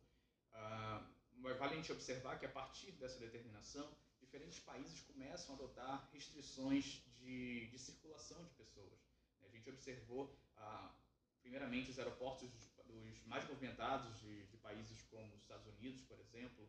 Uh, 0.52 1.14
mas 1.37 1.56
vale 1.59 1.75
a 1.75 1.76
gente 1.76 1.92
observar 1.92 2.38
que 2.38 2.47
a 2.47 2.49
partir 2.50 2.92
dessa 2.92 3.18
determinação, 3.18 3.97
diferentes 4.21 4.59
países 4.59 5.00
começam 5.02 5.54
a 5.54 5.59
adotar 5.59 6.11
restrições 6.12 7.02
de, 7.18 7.68
de 7.68 7.78
circulação 7.78 8.44
de 8.44 8.50
pessoas. 8.54 8.99
A 9.42 9.49
gente 9.49 9.68
observou, 9.71 10.37
uh, 10.59 10.90
primeiramente, 11.40 11.90
os 11.90 11.99
aeroportos 11.99 12.50
dos 12.50 12.75
mais 13.26 13.49
movimentados 13.49 14.21
de, 14.21 14.47
de, 14.47 14.56
países 14.59 15.02
como 15.11 15.35
os 15.35 15.42
Estados 15.42 15.66
Unidos, 15.66 16.02
por 16.02 16.18
exemplo, 16.21 16.68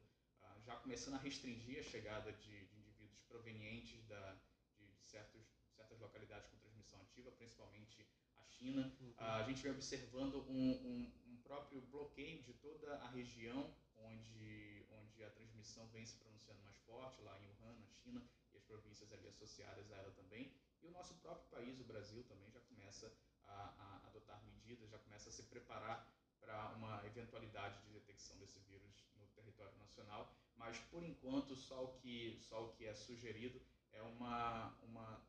já 0.65 0.75
começando 0.77 1.13
a 1.13 1.19
restringir 1.19 1.79
a 1.79 1.83
chegada 1.83 2.33
de, 2.33 2.65
de 2.65 2.79
indivíduos 2.79 3.21
provenientes 3.27 4.03
da, 4.07 4.35
de, 4.75 4.87
de 4.87 5.05
certos, 5.05 5.45
certas 5.75 5.99
localidades 5.99 6.49
com 6.49 6.57
transmissão 6.57 6.99
ativa, 7.01 7.31
principalmente 7.31 8.07
a 8.37 8.45
China. 8.45 8.91
Uhum. 8.99 9.11
Uh, 9.11 9.15
a 9.19 9.43
gente 9.43 9.61
vem 9.61 9.71
observando 9.71 10.37
um, 10.49 10.71
um, 10.71 11.13
um, 11.27 11.37
próprio 11.43 11.79
bloqueio 11.81 12.41
de 12.41 12.53
toda 12.53 12.95
a 12.95 13.09
região 13.09 13.71
onde, 13.97 14.87
onde 14.89 15.23
a 15.23 15.29
transmissão 15.29 15.87
vem 15.89 16.03
se 16.03 16.15
pronunciando 16.17 16.59
mais 16.63 16.77
forte, 16.79 17.21
lá 17.21 17.39
em 17.39 17.47
Wuhan, 17.47 17.75
na 17.75 17.87
China, 17.87 18.27
e 18.51 18.57
as 18.57 18.63
províncias 18.63 19.11
ali 19.13 19.27
associadas 19.27 19.91
a 19.91 19.95
ela 19.97 20.11
também. 20.13 20.51
E 20.81 20.87
o 20.87 20.91
nosso 20.91 21.13
próprio 21.15 21.47
país, 21.49 21.79
o 21.79 21.83
Brasil, 21.83 22.23
também 22.23 22.49
já 22.49 22.59
começa 22.61 23.15
a, 23.43 23.53
a 23.53 24.07
adotar 24.07 24.43
medidas, 24.43 24.89
já 24.89 24.97
começa 24.97 25.29
a 25.29 25.31
se 25.31 25.43
preparar 25.43 26.11
para 26.39 26.73
uma 26.73 27.05
eventualidade 27.05 27.79
de 27.83 27.91
detecção 27.91 28.37
desse 28.37 28.59
vírus 28.61 29.05
território 29.35 29.77
nacional, 29.77 30.33
mas 30.55 30.77
por 30.91 31.03
enquanto 31.03 31.55
só 31.55 31.83
o 31.85 31.99
que, 31.99 32.39
só 32.41 32.65
o 32.65 32.73
que 32.73 32.85
é 32.85 32.93
sugerido 32.93 33.61
é 33.91 34.01
uma, 34.01 34.69
uma 34.83 35.21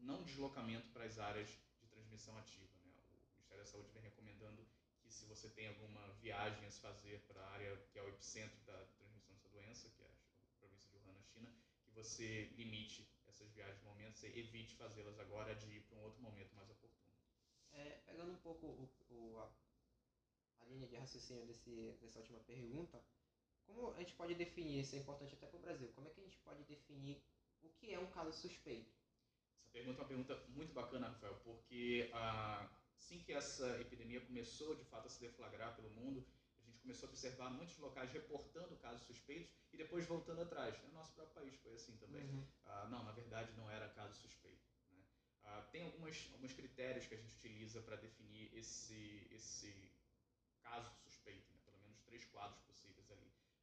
não 0.00 0.22
deslocamento 0.22 0.88
para 0.90 1.04
as 1.04 1.18
áreas 1.18 1.48
de 1.80 1.88
transmissão 1.88 2.36
ativa. 2.38 2.72
Né? 2.84 2.92
O 3.02 3.32
Ministério 3.32 3.64
da 3.64 3.70
Saúde 3.70 3.90
vem 3.92 4.02
recomendando 4.02 4.66
que 5.02 5.10
se 5.12 5.24
você 5.26 5.48
tem 5.50 5.68
alguma 5.68 6.08
viagem 6.14 6.64
a 6.66 6.70
se 6.70 6.80
fazer 6.80 7.20
para 7.26 7.40
a 7.40 7.50
área 7.50 7.76
que 7.92 7.98
é 7.98 8.02
o 8.02 8.08
epicentro 8.08 8.58
da 8.64 8.84
transmissão 8.96 9.34
dessa 9.34 9.48
doença, 9.48 9.88
que 9.90 10.02
é 10.02 10.06
a 10.06 10.58
província 10.58 10.90
de 10.90 10.98
Wuhan, 10.98 11.12
na 11.12 11.22
China, 11.22 11.52
que 11.84 11.90
você 11.90 12.46
limite 12.56 13.08
essas 13.26 13.50
viagens 13.52 13.82
no 13.82 13.90
momento, 13.90 14.16
você 14.16 14.28
evite 14.28 14.74
fazê-las 14.76 15.18
agora 15.18 15.54
de 15.54 15.66
ir 15.66 15.82
para 15.82 15.98
um 15.98 16.02
outro 16.02 16.22
momento 16.22 16.54
mais 16.54 16.68
oportuno. 16.70 17.12
É, 17.72 18.00
pegando 18.06 18.32
um 18.32 18.38
pouco 18.38 18.66
o, 18.66 18.90
o, 19.10 19.38
a, 19.40 19.50
a, 20.60 20.64
linha 20.66 20.86
de 20.86 20.96
raciocínio 20.96 21.44
desse, 21.46 21.70
dessa 22.00 22.18
última 22.18 22.40
pergunta, 22.40 23.02
como 23.66 23.90
a 23.90 23.98
gente 23.98 24.14
pode 24.14 24.34
definir, 24.34 24.80
isso 24.80 24.96
é 24.96 24.98
importante 24.98 25.34
até 25.34 25.46
para 25.46 25.58
o 25.58 25.62
Brasil, 25.62 25.92
como 25.94 26.06
é 26.06 26.10
que 26.10 26.20
a 26.20 26.24
gente 26.24 26.38
pode 26.38 26.62
definir 26.64 27.22
o 27.62 27.68
que 27.68 27.92
é 27.92 27.98
um 27.98 28.10
caso 28.10 28.32
suspeito? 28.32 28.94
Essa 29.58 29.70
pergunta 29.70 29.98
é 29.98 30.02
uma 30.02 30.08
pergunta 30.08 30.44
muito 30.48 30.72
bacana, 30.72 31.08
Rafael, 31.08 31.34
porque 31.44 32.10
ah, 32.14 32.68
assim 32.96 33.20
que 33.20 33.32
essa 33.32 33.80
epidemia 33.80 34.20
começou 34.20 34.74
de 34.74 34.84
fato 34.84 35.06
a 35.06 35.10
se 35.10 35.20
deflagrar 35.20 35.74
pelo 35.76 35.90
mundo, 35.90 36.26
a 36.58 36.62
gente 36.62 36.78
começou 36.78 37.08
a 37.08 37.10
observar 37.10 37.50
muitos 37.50 37.76
locais 37.78 38.10
reportando 38.12 38.76
casos 38.76 39.06
suspeitos 39.06 39.52
e 39.72 39.76
depois 39.76 40.06
voltando 40.06 40.42
atrás. 40.42 40.80
No 40.82 40.92
nosso 40.92 41.12
próprio 41.14 41.34
país 41.34 41.54
foi 41.56 41.74
assim 41.74 41.96
também. 41.96 42.24
Uhum. 42.24 42.46
Ah, 42.64 42.88
não, 42.88 43.04
na 43.04 43.12
verdade 43.12 43.52
não 43.56 43.70
era 43.70 43.88
caso 43.90 44.14
suspeito. 44.20 44.64
Uh, 45.46 45.62
tem 45.70 45.84
algumas, 45.84 46.28
alguns 46.32 46.52
critérios 46.52 47.06
que 47.06 47.14
a 47.14 47.18
gente 47.18 47.36
utiliza 47.36 47.80
para 47.80 47.94
definir 47.96 48.52
esse, 48.52 49.28
esse 49.30 49.92
caso 50.60 50.90
suspeito, 51.04 51.48
né? 51.52 51.60
pelo 51.64 51.78
menos 51.78 52.00
três 52.00 52.24
quadros 52.24 52.58
possíveis. 52.62 52.85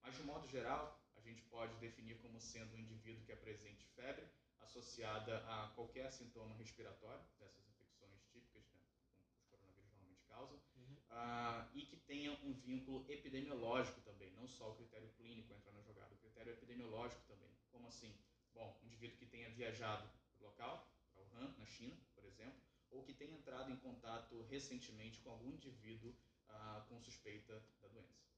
Mas, 0.03 0.15
de 0.15 0.22
um 0.22 0.25
modo 0.25 0.45
geral, 0.48 1.01
a 1.15 1.22
gente 1.22 1.41
pode 1.43 1.74
definir 1.77 2.17
como 2.17 2.39
sendo 2.39 2.75
um 2.75 2.79
indivíduo 2.79 3.25
que 3.25 3.31
apresente 3.31 3.86
febre 3.95 4.27
associada 4.60 5.38
a 5.48 5.69
qualquer 5.75 6.12
sintoma 6.12 6.55
respiratório, 6.55 7.24
dessas 7.39 7.65
infecções 7.69 8.22
típicas 8.25 8.63
né? 8.74 8.79
que 9.25 9.38
os 9.38 9.45
coronavírus 9.45 9.86
normalmente 9.86 10.24
causam, 10.27 10.60
uhum. 10.75 10.98
uh, 11.10 11.69
e 11.74 11.86
que 11.86 11.98
tenha 11.98 12.33
um 12.43 12.53
vínculo 12.53 13.05
epidemiológico 13.10 14.01
também, 14.01 14.31
não 14.31 14.48
só 14.48 14.72
o 14.72 14.75
critério 14.75 15.10
clínico 15.13 15.53
entra 15.53 15.72
na 15.72 15.81
jogada, 15.81 16.13
o 16.13 16.17
critério 16.17 16.51
epidemiológico 16.51 17.22
também. 17.24 17.50
Como 17.72 17.88
assim? 17.88 18.13
Bom, 18.53 18.77
um 18.83 18.86
indivíduo 18.86 19.17
que 19.17 19.25
tenha 19.25 19.50
viajado 19.50 20.07
para 20.38 20.45
o 20.45 20.50
local, 20.50 20.88
Wuhan, 21.15 21.55
na 21.57 21.65
China, 21.65 21.95
por 22.13 22.25
exemplo, 22.25 22.62
ou 22.91 23.03
que 23.03 23.13
tenha 23.13 23.36
entrado 23.36 23.72
em 23.72 23.77
contato 23.77 24.41
recentemente 24.43 25.19
com 25.22 25.31
algum 25.31 25.50
indivíduo 25.51 26.13
ah, 26.50 26.86
com 26.88 27.00
suspeita 27.00 27.63
da 27.81 27.88
doença. 27.88 28.32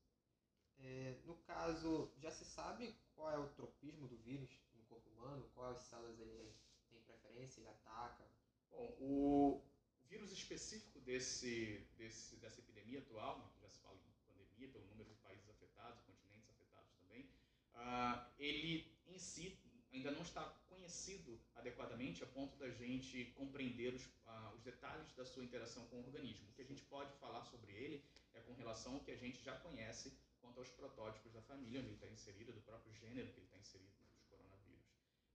É, 0.80 1.18
no 1.26 1.36
caso, 1.38 2.12
já 2.18 2.32
se 2.32 2.46
sabe 2.46 2.96
qual 3.16 3.32
é 3.32 3.38
o 3.38 3.50
tropismo 3.50 4.08
do 4.08 4.18
vírus 4.18 4.50
no 4.76 4.84
corpo 4.84 5.10
humano? 5.12 5.50
Quais 5.54 5.82
células 5.82 6.20
ele 6.20 6.54
tem 6.90 7.02
preferência, 7.02 7.60
ele 7.60 7.70
ataca? 7.70 8.26
Bom, 8.72 8.96
o 9.00 9.62
vírus 10.08 10.32
específico 10.32 11.00
desse, 11.00 11.88
desse, 11.98 12.36
dessa 12.38 12.60
epidemia 12.60 13.00
atual, 13.00 13.40
né, 13.40 13.46
que 13.54 13.62
já 13.62 13.70
se 13.70 13.80
fala 13.80 13.96
em 13.96 14.34
pandemia 14.34 14.70
pelo 14.70 14.86
número 14.88 15.10
de 15.10 15.16
países 15.16 15.50
afetados, 15.50 16.02
continentes 16.04 16.50
afetados 16.50 16.92
também, 17.00 17.30
uh, 17.74 18.26
ele 18.38 18.92
em 19.08 19.18
si 19.18 19.58
ainda 19.94 20.12
não 20.12 20.22
está 20.22 20.44
conhecido 20.68 21.40
adequadamente 21.56 22.24
a 22.24 22.28
ponto 22.28 22.58
da 22.58 22.70
gente 22.70 23.26
compreender 23.38 23.94
os, 23.94 24.06
uh, 24.06 24.54
os 24.54 24.62
detalhes 24.62 25.12
da 25.14 25.26
sua 25.26 25.44
interação 25.44 25.86
com 25.88 25.98
o 25.98 26.06
organismo. 26.06 26.50
O 26.50 26.54
que 26.54 26.62
a 26.62 26.66
gente 26.66 26.82
pode 26.84 27.14
falar 27.18 27.44
sobre 27.44 27.72
ele 27.74 28.04
é 28.34 28.42
com 28.42 28.54
relação 28.54 28.96
ao 28.96 29.00
que 29.00 29.12
a 29.12 29.16
gente 29.16 29.42
já 29.42 29.58
conhece 29.60 30.14
quanto 30.46 30.60
aos 30.60 30.70
protótipos 30.70 31.34
da 31.34 31.42
família 31.42 31.80
onde 31.80 31.90
ele 31.90 31.96
está 31.96 32.08
inserido, 32.08 32.54
do 32.54 32.62
próprio 32.62 32.94
gênero 32.94 33.32
que 33.32 33.40
ele 33.40 33.46
está 33.46 33.58
inserido, 33.58 33.92
dos 34.14 34.24
coronavírus. 34.30 34.86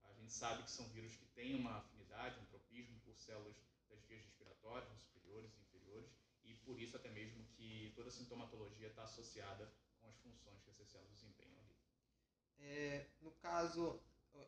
A 0.05 0.13
gente 0.15 0.33
sabe 0.33 0.63
que 0.63 0.71
são 0.71 0.89
vírus 0.91 1.17
que 1.17 1.27
têm 1.35 1.57
uma 1.57 1.79
afinidade, 1.79 2.39
um 2.39 2.45
tropismo 2.47 2.99
por 3.01 3.17
células 3.17 3.57
das 3.89 4.01
vias 4.05 4.23
respiratórias, 4.23 5.01
superiores 5.01 5.53
e 5.53 5.61
inferiores, 5.61 6.11
e 6.45 6.55
por 6.55 6.81
isso 6.81 6.97
até 6.97 7.11
mesmo 7.11 7.45
que 7.57 7.93
toda 7.97 8.09
a 8.09 8.13
sintomatologia 8.13 8.89
está 8.89 9.03
associada 9.03 9.71
com 10.01 10.07
as 10.07 10.17
funções 10.19 10.63
que 10.63 10.71
essas 10.71 10.89
células 10.89 11.13
desempenham 11.13 11.59
ali. 11.59 11.77
É, 12.59 13.07
no 13.21 13.33
caso, 13.33 14.01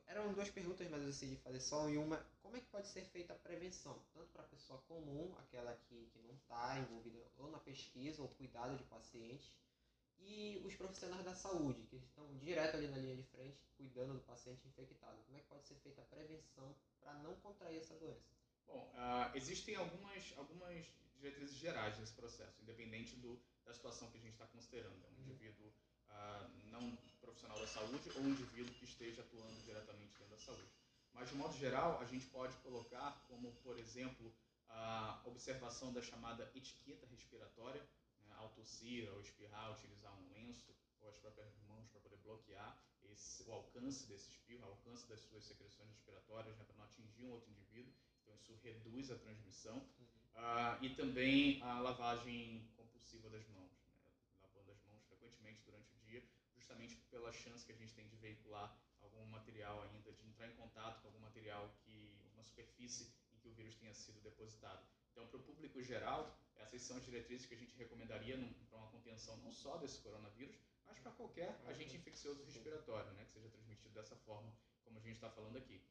eram 0.07 0.33
duas 0.33 0.50
perguntas, 0.50 0.88
mas 0.88 1.00
eu 1.00 1.07
decidi 1.07 1.37
fazer 1.37 1.61
só 1.61 1.87
uma. 1.87 2.25
Como 2.40 2.57
é 2.57 2.61
que 2.61 2.66
pode 2.66 2.87
ser 2.87 3.04
feita 3.07 3.33
a 3.33 3.37
prevenção? 3.37 4.00
Tanto 4.12 4.31
para 4.33 4.42
a 4.42 4.49
pessoa 4.49 4.81
comum, 4.83 5.35
aquela 5.38 5.75
que, 5.88 6.07
que 6.12 6.19
não 6.21 6.35
está 6.35 6.78
envolvida 6.78 7.19
ou 7.37 7.50
na 7.50 7.59
pesquisa 7.59 8.23
ou 8.23 8.28
cuidado 8.28 8.76
de 8.76 8.85
pacientes, 8.85 9.50
E 10.25 10.62
os 10.64 10.75
profissionais 10.75 11.25
da 11.25 11.35
saúde, 11.35 11.83
que 11.87 11.97
estão 11.97 12.26
direto 12.38 12.76
ali 12.76 12.88
na 12.88 12.97
linha 12.99 13.17
de 13.17 13.23
frente, 13.25 13.59
cuidando 13.76 14.14
do 14.14 14.21
paciente 14.21 14.67
infectado. 14.67 15.23
Como 15.25 15.37
é 15.37 15.41
que 15.41 15.49
pode 15.49 15.67
ser 15.67 15.75
feita 15.76 16.00
a 16.00 16.05
prevenção 16.05 16.75
para 17.00 17.14
não 17.14 17.35
contrair 17.37 17.81
essa 17.81 17.95
doença? 17.97 18.31
Bom, 18.67 18.93
uh, 18.95 19.37
existem 19.37 19.76
algumas, 19.76 20.33
algumas 20.37 20.87
diretrizes 21.17 21.57
gerais 21.57 21.99
nesse 21.99 22.12
processo, 22.12 22.61
independente 22.62 23.17
do, 23.17 23.38
da 23.64 23.75
situação 23.75 24.11
que 24.11 24.19
a 24.19 24.21
gente 24.21 24.33
está 24.33 24.47
considerando. 24.47 25.05
É 25.05 25.09
um 25.09 25.12
uhum. 25.12 25.21
indivíduo 25.21 25.67
uh, 26.09 26.71
não 26.71 26.97
profissional 27.21 27.59
da 27.59 27.67
saúde 27.67 28.11
ou 28.14 28.23
um 28.23 28.29
indivíduo 28.29 28.75
que 28.75 28.85
esteja 28.85 29.23
atuando 29.23 29.55
diretamente 29.62 30.12
dentro 30.19 30.37
da 30.37 30.38
saúde. 30.38 30.69
Mas, 31.14 31.29
de 31.29 31.35
modo 31.37 31.57
geral, 31.57 32.00
a 32.00 32.05
gente 32.05 32.26
pode 32.26 32.57
colocar 32.59 33.23
como, 33.29 33.52
por 33.62 33.79
exemplo, 33.79 34.35
a 34.69 35.21
observação 35.25 35.93
da 35.93 36.02
chamada 36.02 36.50
etiqueta 36.55 37.07
respiratória, 37.07 37.87
ao 38.43 38.51
tossir, 38.51 39.09
ao 39.09 39.21
espirrar, 39.21 39.73
utilizar 39.73 40.13
um 40.19 40.29
lenço 40.31 40.75
ou 41.01 41.09
as 41.09 41.17
próprias 41.19 41.55
mãos 41.69 41.89
para 41.89 42.01
poder 42.01 42.17
bloquear 42.19 42.83
esse, 43.05 43.43
o 43.45 43.53
alcance 43.53 44.07
desse 44.07 44.31
espirro, 44.31 44.65
o 44.67 44.71
alcance 44.71 45.07
das 45.09 45.21
suas 45.21 45.45
secreções 45.45 45.89
respiratórias, 45.91 46.57
né, 46.57 46.65
para 46.65 46.77
não 46.77 46.85
atingir 46.85 47.25
um 47.25 47.31
outro 47.31 47.51
indivíduo. 47.51 47.93
Então, 48.23 48.35
isso 48.35 48.55
reduz 48.63 49.11
a 49.11 49.19
transmissão. 49.19 49.77
Uhum. 49.77 50.07
Uh, 50.35 50.85
e 50.85 50.95
também 50.95 51.63
a 51.63 51.79
lavagem 51.81 52.67
compulsiva 52.77 53.29
das 53.29 53.47
mãos, 53.49 53.71
né, 53.83 53.93
lavando 54.43 54.71
as 54.71 54.83
mãos 54.85 55.05
frequentemente 55.05 55.63
durante 55.65 55.93
o 55.93 55.99
dia, 55.99 56.25
justamente 56.55 56.97
pela 57.11 57.33
chance 57.33 57.65
que 57.67 57.73
a 57.73 57.77
gente 57.77 57.95
tem 57.95 58.09
de 58.09 58.17
veicular 58.17 58.75
algum 59.01 59.27
material 59.27 59.83
ainda, 59.83 60.13
de 60.13 60.27
entrar 60.27 60.49
em 60.49 60.55
contato 60.55 61.03
com 61.03 61.09
algum 61.09 61.21
material 61.21 61.75
que, 61.85 62.17
uma 62.33 62.43
superfície 62.43 63.13
que 63.41 63.49
o 63.49 63.53
vírus 63.53 63.75
tenha 63.75 63.93
sido 63.93 64.21
depositado. 64.21 64.87
Então, 65.12 65.26
para 65.26 65.38
o 65.38 65.42
público 65.42 65.83
geral, 65.83 66.37
essas 66.57 66.83
são 66.83 66.97
as 66.97 67.04
diretrizes 67.04 67.47
que 67.47 67.54
a 67.54 67.57
gente 67.57 67.76
recomendaria 67.76 68.37
para 68.69 68.78
uma 68.78 68.88
contenção 68.88 69.37
não 69.38 69.52
só 69.52 69.76
desse 69.76 70.00
coronavírus, 70.00 70.57
mas 70.87 70.99
para 70.99 71.12
qualquer 71.12 71.61
agente 71.66 71.97
infeccioso 71.97 72.42
respiratório, 72.45 73.12
né, 73.12 73.25
que 73.25 73.33
seja 73.33 73.49
transmitido 73.50 73.95
dessa 73.95 74.16
forma, 74.16 74.52
como 74.85 74.99
a 74.99 75.02
gente 75.02 75.14
está 75.16 75.31
falando 75.31 75.57
aqui. 75.59 75.83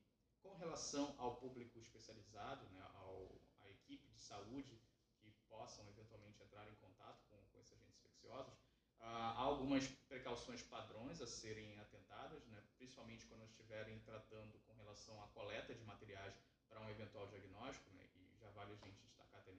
Com 0.41 0.55
relação 0.55 1.15
ao 1.19 1.35
público 1.35 1.79
especializado, 1.79 2.67
né, 2.69 2.81
ao, 2.95 3.31
à 3.59 3.69
equipe 3.69 4.07
de 4.09 4.19
saúde 4.19 4.81
que 5.19 5.31
possam 5.47 5.87
eventualmente 5.89 6.41
entrar 6.41 6.67
em 6.67 6.75
contato 6.75 7.21
com, 7.29 7.37
com 7.51 7.59
esses 7.59 7.73
agentes 7.73 7.99
infecciosos, 7.99 8.53
há 8.99 9.41
algumas 9.41 9.87
precauções 10.07 10.61
padrões 10.63 11.21
a 11.21 11.27
serem 11.27 11.77
atentadas, 11.79 12.45
né, 12.47 12.63
principalmente 12.77 13.25
quando 13.25 13.43
estiverem 13.45 13.99
tratando 13.99 14.59
com 14.65 14.73
relação 14.73 15.21
à 15.23 15.27
coleta 15.27 15.73
de 15.73 15.83
materiais 15.83 16.35
para 16.69 16.79
um 16.81 16.89
eventual 16.89 17.27
diagnóstico, 17.27 17.89
né, 17.91 18.07
e 18.15 18.37
já 18.39 18.49
vale 18.51 18.73
a 18.73 18.75
gente 18.75 19.00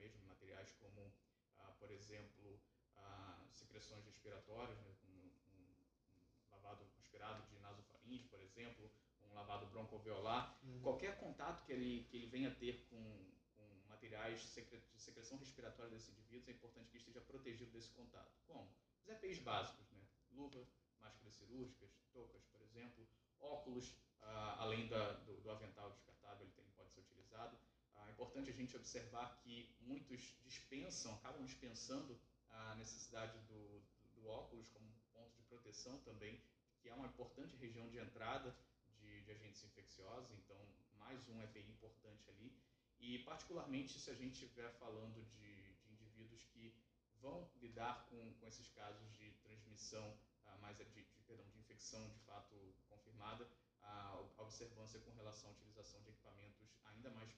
mesmo 0.03 0.25
materiais 0.25 0.69
como, 0.81 1.11
ah, 1.57 1.71
por 1.79 1.89
exemplo, 1.91 2.59
ah, 2.95 3.45
secreções 3.51 4.03
respiratórias, 4.05 4.77
né, 4.81 4.95
um, 5.05 5.31
um, 5.51 5.75
um, 6.11 6.51
lavado 6.51 6.83
aspirado 6.99 7.47
de 7.47 7.57
nasofaringe, 7.59 8.25
por 8.25 8.41
exemplo, 8.41 8.91
um 9.21 9.33
lavado 9.33 9.65
broncoveolar, 9.67 10.57
uhum. 10.63 10.81
qualquer 10.81 11.17
contato 11.19 11.65
que 11.65 11.71
ele, 11.71 12.03
que 12.05 12.17
ele 12.17 12.27
venha 12.27 12.53
ter 12.53 12.85
com, 12.89 13.31
com 13.55 13.87
materiais 13.87 14.41
de 14.41 14.47
secreção 14.97 15.37
respiratória 15.37 15.89
desses 15.89 16.09
indivíduos, 16.09 16.49
é 16.49 16.51
importante 16.51 16.89
que 16.89 16.97
esteja 16.97 17.21
protegido 17.21 17.71
desse 17.71 17.89
contato. 17.91 18.31
Como? 18.45 18.69
Os 19.01 19.07
EPIs 19.09 19.39
básicos, 19.39 19.89
né? 19.91 20.01
luva, 20.31 20.67
máscaras 20.99 21.33
cirúrgicas, 21.33 21.89
toucas, 22.11 22.43
por 22.45 22.61
exemplo, 22.61 23.07
óculos, 23.39 23.95
ah, 24.21 24.57
além 24.59 24.87
da, 24.87 25.13
do, 25.13 25.41
do, 25.41 25.51
avental 25.51 25.91
descartável, 25.91 26.45
ele 26.45 26.53
tem, 26.53 26.65
pode 26.75 26.91
ser 26.91 27.01
utilizado. 27.01 27.57
Ah, 28.13 28.15
é 28.15 28.21
importante 28.21 28.49
a 28.51 28.53
gente 28.53 28.75
observar 28.75 29.39
que 29.41 29.75
muitos 29.81 30.35
dispensam, 30.45 31.15
acabam 31.15 31.43
dispensando 31.45 32.19
a 32.49 32.75
necessidade 32.75 33.39
do, 33.47 33.79
do, 33.79 34.21
do 34.21 34.27
óculos 34.27 34.69
como 34.69 34.87
ponto 35.11 35.35
de 35.35 35.41
proteção 35.43 35.97
também, 36.01 36.39
que 36.79 36.89
é 36.89 36.93
uma 36.93 37.07
importante 37.07 37.55
região 37.55 37.89
de 37.89 37.97
entrada 37.97 38.55
de, 38.99 39.21
de 39.23 39.31
agentes 39.31 39.63
infecciosos, 39.63 40.31
então 40.37 40.57
mais 40.99 41.27
um 41.27 41.41
EPI 41.41 41.71
importante 41.71 42.29
ali. 42.29 42.55
E 42.99 43.17
particularmente 43.23 43.99
se 43.99 44.11
a 44.11 44.15
gente 44.15 44.33
estiver 44.33 44.71
falando 44.73 45.25
de, 45.31 45.73
de 45.73 45.91
indivíduos 45.91 46.43
que 46.45 46.71
vão 47.19 47.49
lidar 47.61 48.05
com, 48.09 48.33
com 48.35 48.47
esses 48.47 48.67
casos 48.69 49.11
de 49.13 49.31
transmissão 49.41 50.07
uh, 50.45 50.61
mais 50.61 50.77
de, 50.77 50.85
de, 50.85 51.03
perdão, 51.25 51.49
de 51.49 51.59
infecção 51.59 52.07
de 52.09 52.19
fato 52.19 52.55
confirmada, 52.87 53.49
a 53.81 54.19
observância 54.37 54.99
com 55.01 55.11
relação 55.13 55.49
à 55.49 55.53
utilização 55.53 56.01
de 56.03 56.09
equipamentos 56.09 56.69
ainda 56.85 57.09
mais 57.09 57.33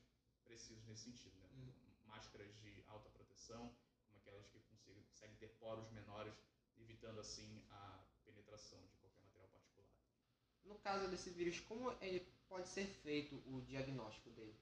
precisos 0.46 0.86
nesse 0.88 1.04
sentido. 1.04 1.36
Né? 1.40 1.50
Uhum. 1.54 1.74
Máscaras 2.08 2.54
de 2.58 2.84
alta 2.88 3.10
proteção, 3.10 3.76
como 4.08 4.18
aquelas 4.20 4.48
que 4.48 4.60
conseguem, 4.60 5.04
conseguem 5.04 5.36
ter 5.38 5.50
poros 5.60 5.90
menores, 5.92 6.34
evitando 6.78 7.20
assim 7.20 7.64
a 7.70 8.04
penetração 8.24 8.80
de 8.88 8.96
qualquer 8.98 9.22
material 9.24 9.48
particular. 9.50 9.90
No 10.64 10.76
caso 10.80 11.10
desse 11.10 11.30
vírus, 11.30 11.60
como 11.60 11.92
ele 12.02 12.22
pode 12.48 12.68
ser 12.68 12.86
feito 12.86 13.36
o 13.48 13.62
diagnóstico 13.62 14.30
dele? 14.32 14.56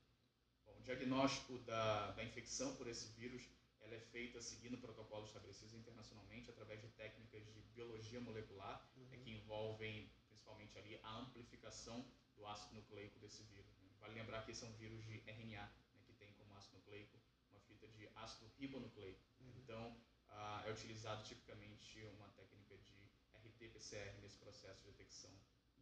Bom, 0.65 0.77
o 0.79 0.83
diagnóstico 0.83 1.57
da, 1.59 2.11
da 2.11 2.23
infecção 2.23 2.75
por 2.75 2.87
esse 2.87 3.07
vírus 3.13 3.47
ela 3.81 3.95
é 3.95 3.99
feita 3.99 4.41
seguindo 4.41 4.77
protocolos 4.77 5.27
estabelecidos 5.27 5.73
internacionalmente 5.73 6.49
através 6.49 6.81
de 6.81 6.87
técnicas 6.89 7.45
de 7.45 7.61
biologia 7.75 8.19
molecular 8.21 8.89
uhum. 8.95 9.05
né, 9.07 9.17
que 9.17 9.31
envolvem 9.31 10.09
principalmente 10.27 10.77
ali 10.77 10.99
a 11.03 11.19
amplificação 11.19 12.05
do 12.35 12.47
ácido 12.47 12.75
nucleico 12.75 13.19
desse 13.19 13.43
vírus. 13.43 13.82
Vale 14.03 14.15
lembrar 14.15 14.43
que 14.43 14.51
esse 14.51 14.65
é 14.65 14.67
um 14.67 14.73
vírus 14.73 15.01
de 15.05 15.23
RNA, 15.25 15.63
né, 15.93 16.01
que 16.05 16.11
tem 16.13 16.33
como 16.33 16.53
ácido 16.57 16.75
nucleico 16.75 17.17
uma 17.49 17.59
fita 17.61 17.87
de 17.87 18.09
ácido 18.15 18.51
ribonucleico. 18.59 19.21
Uhum. 19.39 19.53
Então, 19.55 19.97
ah, 20.27 20.61
é 20.67 20.71
utilizado 20.71 21.23
tipicamente 21.23 22.03
uma 22.17 22.27
técnica 22.35 22.75
de 22.79 22.93
RT-PCR 23.33 24.19
nesse 24.21 24.37
processo 24.39 24.83
de 24.83 24.91
detecção 24.91 25.31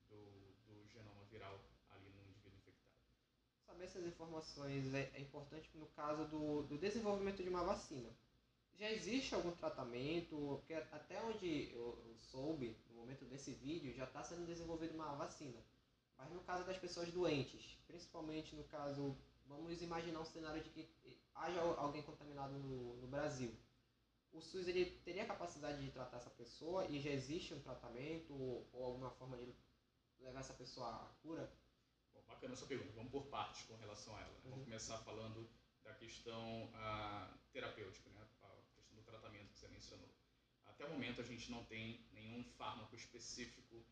do, 0.07 0.53
do 0.67 0.87
genoma 0.87 1.23
viral 1.31 1.59
ali 1.89 2.11
no 2.11 2.21
indivíduo 2.29 2.59
infectado. 2.59 2.93
Saber 3.65 3.85
essas 3.85 4.05
informações 4.05 4.93
é, 4.93 5.09
é 5.15 5.19
importante 5.19 5.75
no 5.75 5.87
caso 5.87 6.27
do, 6.27 6.61
do 6.67 6.77
desenvolvimento 6.77 7.41
de 7.41 7.49
uma 7.49 7.63
vacina. 7.63 8.15
Já 8.77 8.91
existe 8.91 9.33
algum 9.33 9.51
tratamento, 9.51 10.35
porque 10.59 10.75
até 10.75 11.19
onde 11.23 11.71
eu, 11.71 11.99
eu 12.05 12.15
soube, 12.17 12.77
no 12.87 12.97
momento 12.97 13.25
desse 13.25 13.51
vídeo, 13.53 13.93
já 13.95 14.03
está 14.03 14.23
sendo 14.23 14.45
desenvolvida 14.45 14.93
uma 14.93 15.15
vacina. 15.15 15.59
Mas 16.21 16.31
no 16.31 16.41
caso 16.41 16.63
das 16.63 16.77
pessoas 16.77 17.11
doentes, 17.11 17.79
principalmente 17.87 18.55
no 18.55 18.63
caso, 18.65 19.17
vamos 19.47 19.81
imaginar 19.81 20.19
um 20.19 20.25
cenário 20.25 20.61
de 20.61 20.69
que 20.69 20.87
haja 21.33 21.59
alguém 21.59 22.03
contaminado 22.03 22.53
no, 22.59 22.95
no 22.97 23.07
Brasil. 23.07 23.51
O 24.31 24.39
SUS 24.39 24.67
ele 24.67 24.85
teria 25.03 25.23
a 25.23 25.25
capacidade 25.25 25.83
de 25.83 25.91
tratar 25.91 26.17
essa 26.17 26.29
pessoa 26.29 26.85
e 26.85 26.99
já 26.99 27.09
existe 27.09 27.55
um 27.55 27.59
tratamento 27.59 28.33
ou, 28.33 28.69
ou 28.71 28.85
alguma 28.85 29.09
forma 29.09 29.35
de 29.35 29.51
levar 30.19 30.41
essa 30.41 30.53
pessoa 30.53 30.87
à 30.89 31.05
cura? 31.23 31.51
Bom, 32.13 32.21
bacana 32.27 32.53
a 32.53 32.57
sua 32.57 32.67
pergunta. 32.67 32.93
Vamos 32.93 33.11
por 33.11 33.25
partes 33.25 33.63
com 33.63 33.75
relação 33.77 34.15
a 34.15 34.21
ela. 34.21 34.29
Né? 34.29 34.39
Uhum. 34.43 34.49
Vamos 34.51 34.65
começar 34.65 34.99
falando 34.99 35.49
da 35.83 35.93
questão 35.95 36.65
uh, 36.65 37.37
terapêutica, 37.51 38.11
né? 38.11 38.21
a 38.21 38.25
questão 38.25 38.95
do 38.95 39.01
tratamento 39.01 39.51
que 39.53 39.57
você 39.57 39.67
mencionou. 39.69 40.09
Até 40.65 40.85
o 40.85 40.91
momento 40.91 41.19
a 41.19 41.23
gente 41.23 41.49
não 41.49 41.65
tem 41.65 42.05
nenhum 42.11 42.43
fármaco 42.43 42.95
específico 42.95 43.83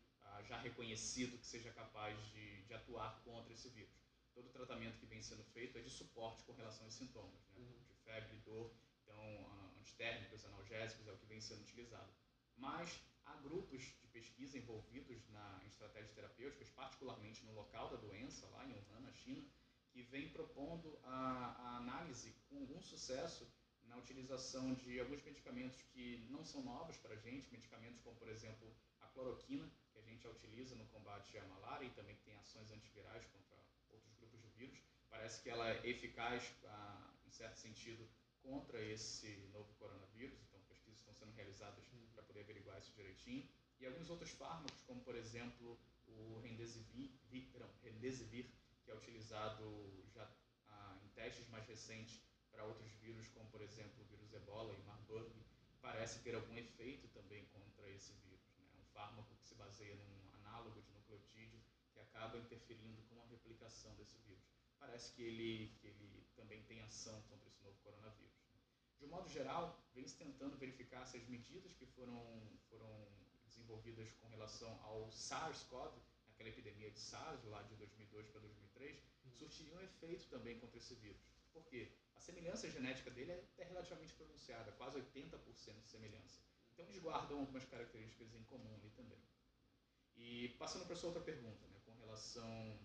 já 0.42 0.58
reconhecido 0.58 1.38
que 1.38 1.46
seja 1.46 1.70
capaz 1.72 2.16
de, 2.32 2.62
de, 2.62 2.74
atuar 2.74 3.20
contra 3.22 3.52
esse 3.52 3.68
vírus. 3.70 3.94
Todo 4.34 4.46
o 4.46 4.52
tratamento 4.52 4.98
que 4.98 5.06
vem 5.06 5.22
sendo 5.22 5.44
feito 5.44 5.76
é 5.78 5.80
de 5.80 5.90
suporte 5.90 6.42
com 6.44 6.52
relação 6.52 6.84
aos 6.84 6.94
sintomas, 6.94 7.40
né? 7.50 7.58
uhum. 7.58 7.78
de 7.88 7.94
febre, 8.04 8.36
dor, 8.38 8.72
então 9.02 9.70
antitérmicos, 9.78 10.44
analgésicos 10.44 11.06
é 11.06 11.12
o 11.12 11.16
que 11.16 11.26
vem 11.26 11.40
sendo 11.40 11.62
utilizado. 11.62 12.10
Mas 12.56 13.00
há 13.24 13.36
grupos 13.36 13.82
de 14.00 14.06
pesquisa 14.08 14.58
envolvidos 14.58 15.28
na, 15.28 15.60
em 15.64 15.68
estratégias 15.68 16.12
terapêuticas, 16.12 16.68
particularmente 16.70 17.44
no 17.44 17.52
local 17.52 17.90
da 17.90 17.96
doença, 17.96 18.46
lá 18.48 18.66
em 18.66 18.72
Wuhan, 18.72 19.00
na 19.00 19.12
China, 19.12 19.42
que 19.90 20.02
vem 20.02 20.28
propondo 20.30 20.98
a, 21.04 21.54
a 21.58 21.76
análise 21.78 22.34
com 22.48 22.58
algum 22.58 22.80
sucesso 22.80 23.50
na 23.90 23.96
utilização 23.96 24.72
de 24.74 25.00
alguns 25.00 25.22
medicamentos 25.22 25.82
que 25.82 26.24
não 26.30 26.44
são 26.44 26.62
novos 26.62 26.96
para 26.98 27.14
a 27.14 27.18
gente, 27.18 27.50
medicamentos 27.50 28.00
como, 28.00 28.16
por 28.16 28.28
exemplo, 28.28 28.72
a 29.00 29.08
cloroquina, 29.08 29.68
que 30.00 30.08
a 30.08 30.12
gente 30.12 30.26
utiliza 30.26 30.74
no 30.74 30.86
combate 30.86 31.36
à 31.38 31.44
malária 31.46 31.84
e 31.84 31.90
também 31.90 32.16
tem 32.24 32.34
ações 32.36 32.70
antivirais 32.70 33.24
contra 33.26 33.56
outros 33.90 34.14
grupos 34.14 34.40
de 34.40 34.48
vírus. 34.50 34.82
Parece 35.08 35.42
que 35.42 35.50
ela 35.50 35.68
é 35.68 35.86
eficaz, 35.86 36.54
ah, 36.64 37.12
em 37.26 37.30
certo 37.30 37.56
sentido, 37.56 38.08
contra 38.42 38.82
esse 38.82 39.48
novo 39.52 39.72
coronavírus, 39.74 40.38
então 40.42 40.60
pesquisas 40.68 40.98
estão 40.98 41.14
sendo 41.14 41.32
realizadas 41.32 41.84
para 42.14 42.22
poder 42.22 42.40
averiguar 42.40 42.78
isso 42.78 42.92
direitinho. 42.94 43.48
E 43.78 43.86
alguns 43.86 44.08
outros 44.08 44.30
fármacos, 44.30 44.82
como 44.82 45.00
por 45.02 45.14
exemplo 45.14 45.78
o 46.06 46.40
Remdesivir, 46.40 47.10
Remdesivir 47.82 48.50
que 48.84 48.90
é 48.90 48.94
utilizado 48.94 50.04
já 50.14 50.28
ah, 50.68 50.98
em 51.04 51.08
testes 51.08 51.48
mais 51.48 51.66
recentes 51.66 52.20
para 52.50 52.64
outros 52.64 52.90
vírus, 52.94 53.28
como 53.28 53.48
por 53.50 53.60
exemplo 53.60 54.02
o 54.02 54.06
vírus 54.06 54.32
Ebola 54.32 54.74
e 54.74 54.82
Marburg, 54.82 55.30
parece 55.80 56.20
ter 56.20 56.34
algum 56.34 56.56
efeito 56.56 57.08
também 57.08 57.44
contra 57.46 57.88
esse 57.90 58.12
vírus. 58.14 58.40
Né? 58.58 58.66
É 58.74 58.80
um 58.80 58.84
fármaco 58.92 59.34
baseia 59.60 59.94
num 59.94 60.34
análogo 60.40 60.80
de 60.80 60.90
nucleotídeo 60.92 61.60
que 61.92 62.00
acaba 62.00 62.38
interferindo 62.38 63.02
com 63.08 63.20
a 63.22 63.26
replicação 63.26 63.94
desse 63.94 64.16
vírus. 64.26 64.44
Parece 64.78 65.12
que 65.12 65.22
ele, 65.22 65.76
que 65.78 65.86
ele 65.86 66.26
também 66.34 66.62
tem 66.64 66.80
ação 66.80 67.20
contra 67.28 67.48
esse 67.48 67.62
novo 67.62 67.78
coronavírus. 67.84 68.40
Né? 68.52 68.60
De 68.98 69.04
um 69.04 69.08
modo 69.08 69.28
geral, 69.28 69.78
vem 69.94 70.06
se 70.06 70.16
tentando 70.16 70.56
verificar 70.56 71.04
se 71.06 71.18
as 71.18 71.28
medidas 71.28 71.72
que 71.74 71.86
foram, 71.86 72.20
foram 72.70 72.90
desenvolvidas 73.44 74.10
com 74.12 74.28
relação 74.28 74.72
ao 74.82 75.10
SARS-CoV, 75.12 75.92
aquela 76.32 76.48
epidemia 76.48 76.90
de 76.90 76.98
SARS 76.98 77.44
lá 77.44 77.62
de 77.62 77.74
2002 77.76 78.26
para 78.28 78.40
2003, 78.40 78.96
uhum. 78.96 79.32
surtiriam 79.32 79.80
efeito 79.82 80.26
também 80.28 80.58
contra 80.58 80.78
esse 80.78 80.94
vírus. 80.94 81.20
Por 81.52 81.64
quê? 81.66 81.92
A 82.14 82.20
semelhança 82.20 82.70
genética 82.70 83.10
dele 83.10 83.32
é 83.32 83.40
até 83.52 83.64
relativamente 83.64 84.14
pronunciada, 84.14 84.72
quase 84.72 84.98
80% 84.98 85.80
de 85.82 85.88
semelhança. 85.88 86.40
Então 86.72 86.84
eles 86.84 87.02
guardam 87.02 87.40
algumas 87.40 87.64
características 87.64 88.34
em 88.34 88.44
comum 88.44 88.74
ali 88.74 88.90
também. 88.90 89.18
E 90.22 90.50
passando 90.58 90.84
para 90.84 90.92
a 90.92 90.96
sua 90.96 91.08
outra 91.08 91.24
pergunta, 91.24 91.66
né, 91.68 91.80
com, 91.86 91.94
relação, 91.96 92.78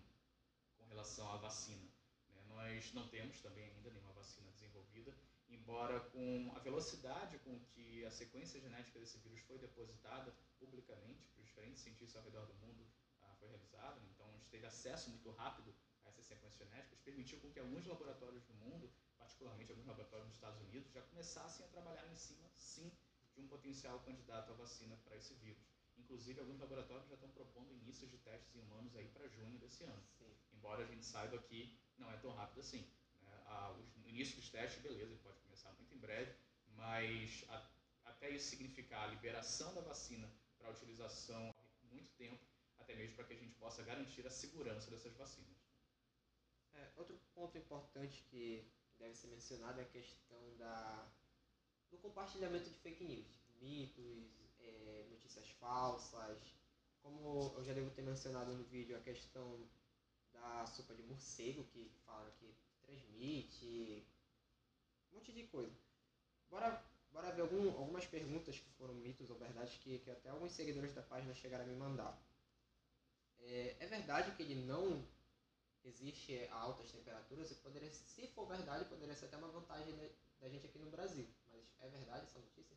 com 0.77 0.85
relação 0.85 1.29
à 1.31 1.37
vacina. 1.37 1.85
Né, 2.29 2.41
nós 2.47 2.93
não 2.93 3.07
temos 3.09 3.41
também 3.41 3.65
ainda 3.69 3.91
nenhuma 3.91 4.13
vacina 4.13 4.49
desenvolvida, 4.51 5.13
embora 5.49 5.99
com 5.99 6.51
a 6.55 6.59
velocidade 6.59 7.37
com 7.39 7.59
que 7.65 8.05
a 8.05 8.11
sequência 8.11 8.59
genética 8.59 8.99
desse 8.99 9.17
vírus 9.19 9.41
foi 9.41 9.57
depositada 9.57 10.33
publicamente 10.57 11.27
para 11.27 11.41
os 11.41 11.47
diferentes 11.47 11.81
cientistas 11.81 12.15
ao 12.15 12.23
redor 12.23 12.45
do 12.45 12.53
mundo 12.55 12.87
ah, 13.23 13.35
foi 13.37 13.49
realizada, 13.49 14.01
então 14.13 14.27
a 14.29 14.31
gente 14.31 14.49
teve 14.49 14.65
acesso 14.65 15.09
muito 15.09 15.29
rápido 15.31 15.75
a 16.05 16.09
essas 16.09 16.25
sequências 16.25 16.57
genéticas, 16.57 16.99
permitiu 16.99 17.39
com 17.41 17.51
que 17.51 17.59
alguns 17.59 17.85
laboratórios 17.85 18.45
do 18.45 18.53
mundo, 18.53 18.89
particularmente 19.17 19.71
alguns 19.71 19.87
laboratórios 19.87 20.27
nos 20.27 20.35
Estados 20.35 20.61
Unidos, 20.61 20.91
já 20.93 21.01
começassem 21.01 21.65
a 21.65 21.69
trabalhar 21.69 22.07
em 22.07 22.15
cima, 22.15 22.49
sim, 22.55 22.89
de 23.33 23.41
um 23.41 23.47
potencial 23.47 23.99
candidato 23.99 24.51
à 24.51 24.55
vacina 24.55 24.95
para 25.03 25.17
esse 25.17 25.33
vírus. 25.35 25.74
Inclusive, 26.05 26.39
alguns 26.39 26.59
laboratórios 26.59 27.07
já 27.07 27.15
estão 27.15 27.29
propondo 27.29 27.73
início 27.73 28.07
de 28.07 28.17
testes 28.19 28.55
em 28.55 28.59
humanos 28.59 28.95
aí 28.95 29.07
para 29.07 29.27
junho 29.27 29.57
desse 29.57 29.83
ano. 29.83 30.03
Sim. 30.19 30.31
Embora 30.53 30.83
a 30.83 30.85
gente 30.87 31.03
saiba 31.03 31.37
que 31.39 31.75
não 31.97 32.11
é 32.11 32.17
tão 32.17 32.31
rápido 32.31 32.59
assim. 32.59 32.87
Né? 33.23 33.43
O 34.05 34.07
início 34.07 34.35
dos 34.35 34.49
testes, 34.49 34.81
beleza, 34.83 35.11
ele 35.11 35.21
pode 35.23 35.39
começar 35.39 35.71
muito 35.73 35.93
em 35.95 35.97
breve, 35.97 36.31
mas 36.75 37.43
a, 37.49 37.67
até 38.05 38.29
isso 38.29 38.49
significar 38.49 39.05
a 39.05 39.07
liberação 39.07 39.73
da 39.73 39.81
vacina 39.81 40.31
para 40.59 40.69
utilização 40.69 41.51
muito 41.91 42.13
tempo, 42.13 42.39
até 42.77 42.95
mesmo 42.95 43.15
para 43.15 43.25
que 43.25 43.33
a 43.33 43.37
gente 43.37 43.55
possa 43.55 43.81
garantir 43.81 44.25
a 44.27 44.29
segurança 44.29 44.91
dessas 44.91 45.13
vacinas. 45.15 45.57
É, 46.75 46.91
outro 46.97 47.19
ponto 47.33 47.57
importante 47.57 48.23
que 48.29 48.63
deve 48.99 49.15
ser 49.15 49.27
mencionado 49.27 49.79
é 49.79 49.83
a 49.83 49.87
questão 49.87 50.55
da, 50.57 51.11
do 51.89 51.97
compartilhamento 51.97 52.69
de 52.69 52.77
fake 52.77 53.03
news, 53.03 53.41
mitos, 53.59 54.44
é, 54.65 55.06
notícias 55.10 55.49
falsas. 55.60 56.38
Como 57.01 57.54
eu 57.58 57.63
já 57.63 57.73
devo 57.73 57.91
ter 57.91 58.01
mencionado 58.01 58.54
no 58.54 58.63
vídeo, 58.63 58.97
a 58.97 59.01
questão 59.01 59.67
da 60.34 60.65
sopa 60.65 60.93
de 60.95 61.04
morcego, 61.04 61.63
que 61.65 61.91
falaram 62.06 62.32
que 62.39 62.54
transmite, 62.82 64.06
um 65.12 65.17
monte 65.17 65.32
de 65.32 65.43
coisa. 65.47 65.75
Bora, 66.49 66.84
bora 67.12 67.32
ver 67.32 67.41
algum, 67.41 67.69
algumas 67.78 68.06
perguntas 68.06 68.58
que 68.58 68.69
foram 68.71 68.93
mitos 68.95 69.30
ou 69.30 69.38
verdades 69.38 69.78
que, 69.78 69.99
que 69.99 70.12
até 70.12 70.30
alguns 70.30 70.51
seguidores 70.51 70.93
da 70.93 71.01
página 71.01 71.34
chegaram 71.34 71.65
a 71.65 71.67
me 71.67 71.75
mandar. 71.75 72.19
É, 73.39 73.75
é 73.80 73.86
verdade 73.88 74.36
que 74.36 74.43
ele 74.43 74.56
não 74.65 75.06
existe 75.84 76.36
a 76.51 76.56
altas 76.56 76.91
temperaturas 76.91 77.51
e 77.51 77.56
poderia, 77.56 77.91
se 77.91 78.28
for 78.28 78.47
verdade, 78.47 78.86
poderia 78.86 79.15
ser 79.15 79.25
até 79.25 79.38
uma 79.38 79.49
vantagem 79.49 79.95
da 80.39 80.49
gente 80.49 80.65
aqui 80.65 80.80
no 80.80 80.89
Brasil. 80.89 81.28
Mas 81.47 81.63
é 81.80 81.89
verdade 81.89 82.25
essa 82.25 82.39
notícia? 82.39 82.74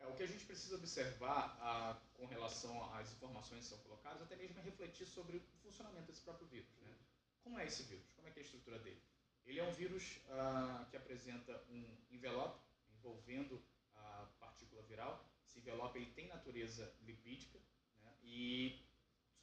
É, 0.00 0.06
o 0.06 0.14
que 0.14 0.22
a 0.22 0.26
gente 0.26 0.44
precisa 0.44 0.76
observar 0.76 1.56
ah, 1.60 2.00
com 2.14 2.26
relação 2.26 2.92
às 2.94 3.12
informações 3.12 3.64
que 3.64 3.70
são 3.70 3.78
colocadas, 3.78 4.22
até 4.22 4.36
mesmo 4.36 4.58
é 4.58 4.62
refletir 4.62 5.06
sobre 5.06 5.36
o 5.36 5.42
funcionamento 5.62 6.06
desse 6.06 6.22
próprio 6.22 6.46
vírus. 6.48 6.68
Né? 6.80 6.96
Como 7.42 7.58
é 7.58 7.66
esse 7.66 7.82
vírus? 7.84 8.10
Como 8.16 8.26
é, 8.26 8.30
é 8.30 8.38
a 8.38 8.42
estrutura 8.42 8.78
dele? 8.78 9.02
Ele 9.44 9.58
é 9.58 9.64
um 9.64 9.72
vírus 9.72 10.20
ah, 10.30 10.86
que 10.90 10.96
apresenta 10.96 11.62
um 11.70 11.84
envelope 12.10 12.60
envolvendo 12.94 13.62
a 13.94 14.28
partícula 14.38 14.82
viral. 14.82 15.24
Esse 15.46 15.58
envelope 15.58 15.98
ele 15.98 16.10
tem 16.12 16.28
natureza 16.28 16.94
lipídica 17.02 17.58
né? 18.02 18.14
e 18.22 18.82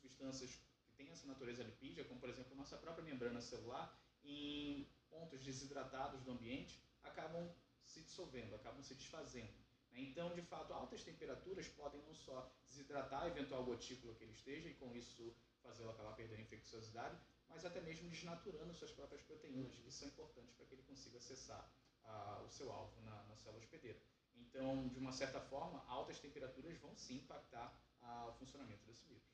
substâncias 0.02 0.52
que 0.86 0.92
têm 0.94 1.10
essa 1.10 1.28
natureza 1.28 1.64
lipídica, 1.64 2.04
como 2.06 2.20
por 2.20 2.30
exemplo 2.30 2.56
nossa 2.56 2.78
própria 2.78 3.04
membrana 3.04 3.42
celular, 3.42 3.96
em 4.24 4.90
pontos 5.10 5.44
desidratados 5.44 6.22
do 6.24 6.32
ambiente, 6.32 6.82
acabam 7.04 7.54
se 7.84 8.02
dissolvendo, 8.02 8.56
acabam 8.56 8.82
se 8.82 8.96
desfazendo. 8.96 9.67
Então, 9.98 10.34
de 10.36 10.44
fato, 10.44 10.72
altas 10.74 11.04
temperaturas 11.04 11.68
podem 11.70 12.00
não 12.04 12.14
só 12.14 12.52
desidratar 12.68 13.24
a 13.24 13.28
eventual 13.28 13.66
gotícula 13.66 14.14
que 14.14 14.24
ele 14.24 14.34
esteja 14.34 14.70
e 14.70 14.76
com 14.76 14.96
isso 14.96 15.36
fazê-lo 15.64 15.90
acabar 15.90 16.14
perdendo 16.14 16.38
a 16.38 16.42
infecciosidade, 16.44 17.18
mas 17.50 17.66
até 17.66 17.82
mesmo 17.82 18.08
desnaturando 18.08 18.74
suas 18.76 18.92
próprias 18.92 19.24
proteínas, 19.24 19.76
que 19.76 19.92
são 19.92 20.08
importantes 20.08 20.54
para 20.54 20.66
que 20.68 20.76
ele 20.76 20.84
consiga 20.84 21.18
acessar 21.18 21.68
ah, 22.04 22.44
o 22.46 22.50
seu 22.50 22.72
alvo 22.72 23.02
na, 23.02 23.24
na, 23.24 23.36
célula 23.36 23.58
hospedeira. 23.58 24.00
Então, 24.36 24.88
de 24.88 25.00
uma 25.00 25.12
certa 25.12 25.42
forma, 25.42 25.84
altas 25.88 26.20
temperaturas 26.20 26.78
vão 26.78 26.96
sim 26.96 27.16
impactar 27.16 27.76
ah, 28.02 28.28
o 28.30 28.34
funcionamento 28.34 28.86
desse 28.86 29.04
vírus. 29.08 29.26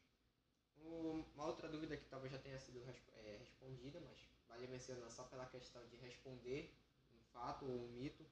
Uma 0.78 1.46
outra 1.46 1.68
dúvida 1.68 1.98
que 1.98 2.06
talvez 2.06 2.32
já 2.32 2.40
tenha 2.40 2.60
sido 2.60 2.82
é, 3.14 3.38
respondida, 3.38 4.00
mas 4.02 4.18
vale 4.48 4.68
mencionar 4.68 5.10
só 5.12 5.24
pela 5.24 5.46
questão 5.46 5.86
de 5.88 5.98
responder 5.98 6.74
um 7.14 7.24
fato 7.32 7.66
ou 7.66 7.86
um 7.86 7.92
mito 7.92 8.26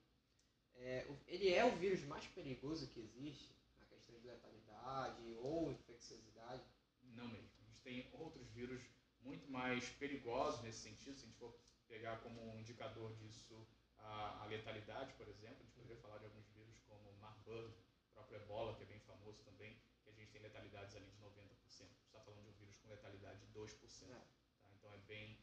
é, 0.82 1.08
ele 1.28 1.54
é 1.54 1.64
o 1.64 1.76
vírus 1.78 2.04
mais 2.06 2.26
perigoso 2.28 2.90
que 2.90 3.00
existe 3.00 3.56
na 3.78 3.86
questão 3.86 4.20
de 4.20 4.28
letalidade 4.28 5.36
ou 5.40 5.72
infecciosidade? 5.72 6.64
Não 7.04 7.28
mesmo. 7.28 7.50
A 7.60 7.64
gente 7.64 7.82
tem 7.82 8.10
outros 8.14 8.48
vírus 8.50 8.82
muito 9.22 9.50
mais 9.50 9.88
perigosos 9.90 10.62
nesse 10.64 10.80
sentido. 10.80 11.16
Se 11.16 11.26
a 11.26 11.28
gente 11.28 11.38
for 11.38 11.56
pegar 11.88 12.18
como 12.22 12.42
um 12.42 12.60
indicador 12.60 13.14
disso 13.16 13.68
a, 13.98 14.44
a 14.44 14.46
letalidade, 14.46 15.14
por 15.14 15.28
exemplo, 15.28 15.58
a 15.60 15.64
gente 15.64 15.74
poderia 15.74 15.98
falar 15.98 16.18
de 16.18 16.26
alguns 16.26 16.48
vírus 16.50 16.80
como 16.88 17.14
Marburg, 17.20 17.74
o 18.10 18.14
próprio 18.14 18.38
Ebola, 18.38 18.76
que 18.76 18.84
é 18.84 18.86
bem 18.88 19.00
famoso 19.02 19.44
também, 19.44 19.78
que 20.04 20.10
a 20.10 20.14
gente 20.14 20.32
tem 20.32 20.42
letalidades 20.42 20.96
ali 20.96 21.06
de 21.06 21.18
90%. 21.20 21.22
A 21.22 21.86
gente 21.86 22.06
está 22.06 22.20
falando 22.22 22.44
de 22.44 22.50
um 22.50 22.54
vírus 22.54 22.78
com 22.78 22.90
letalidade 22.90 23.40
de 23.40 23.54
2%. 23.54 24.04
É. 24.04 24.16
Tá? 24.16 24.70
Então 24.78 24.94
é 24.94 24.98
bem. 25.00 25.40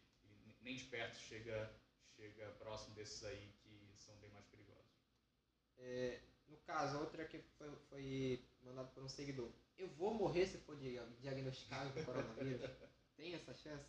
Nem 0.60 0.74
de 0.74 0.84
perto 0.84 1.16
chega, 1.16 1.72
chega 2.16 2.50
próximo 2.58 2.94
desses 2.94 3.22
aí 3.24 3.54
que 3.62 3.94
são 3.96 4.16
bem 4.16 4.30
mais 4.30 4.44
perigosos. 4.46 4.67
É, 5.78 6.20
no 6.48 6.56
caso, 6.58 6.98
outra 6.98 7.24
que 7.24 7.38
foi, 7.56 7.70
foi 7.88 8.44
mandado 8.62 8.88
por 8.92 9.02
um 9.02 9.08
seguidor. 9.08 9.50
Eu 9.76 9.88
vou 9.88 10.12
morrer 10.14 10.46
se 10.46 10.58
for 10.58 10.76
diagnosticado 10.76 11.92
com 11.92 12.04
coronavírus? 12.04 12.68
tem 13.16 13.34
essa 13.34 13.54
chance? 13.54 13.86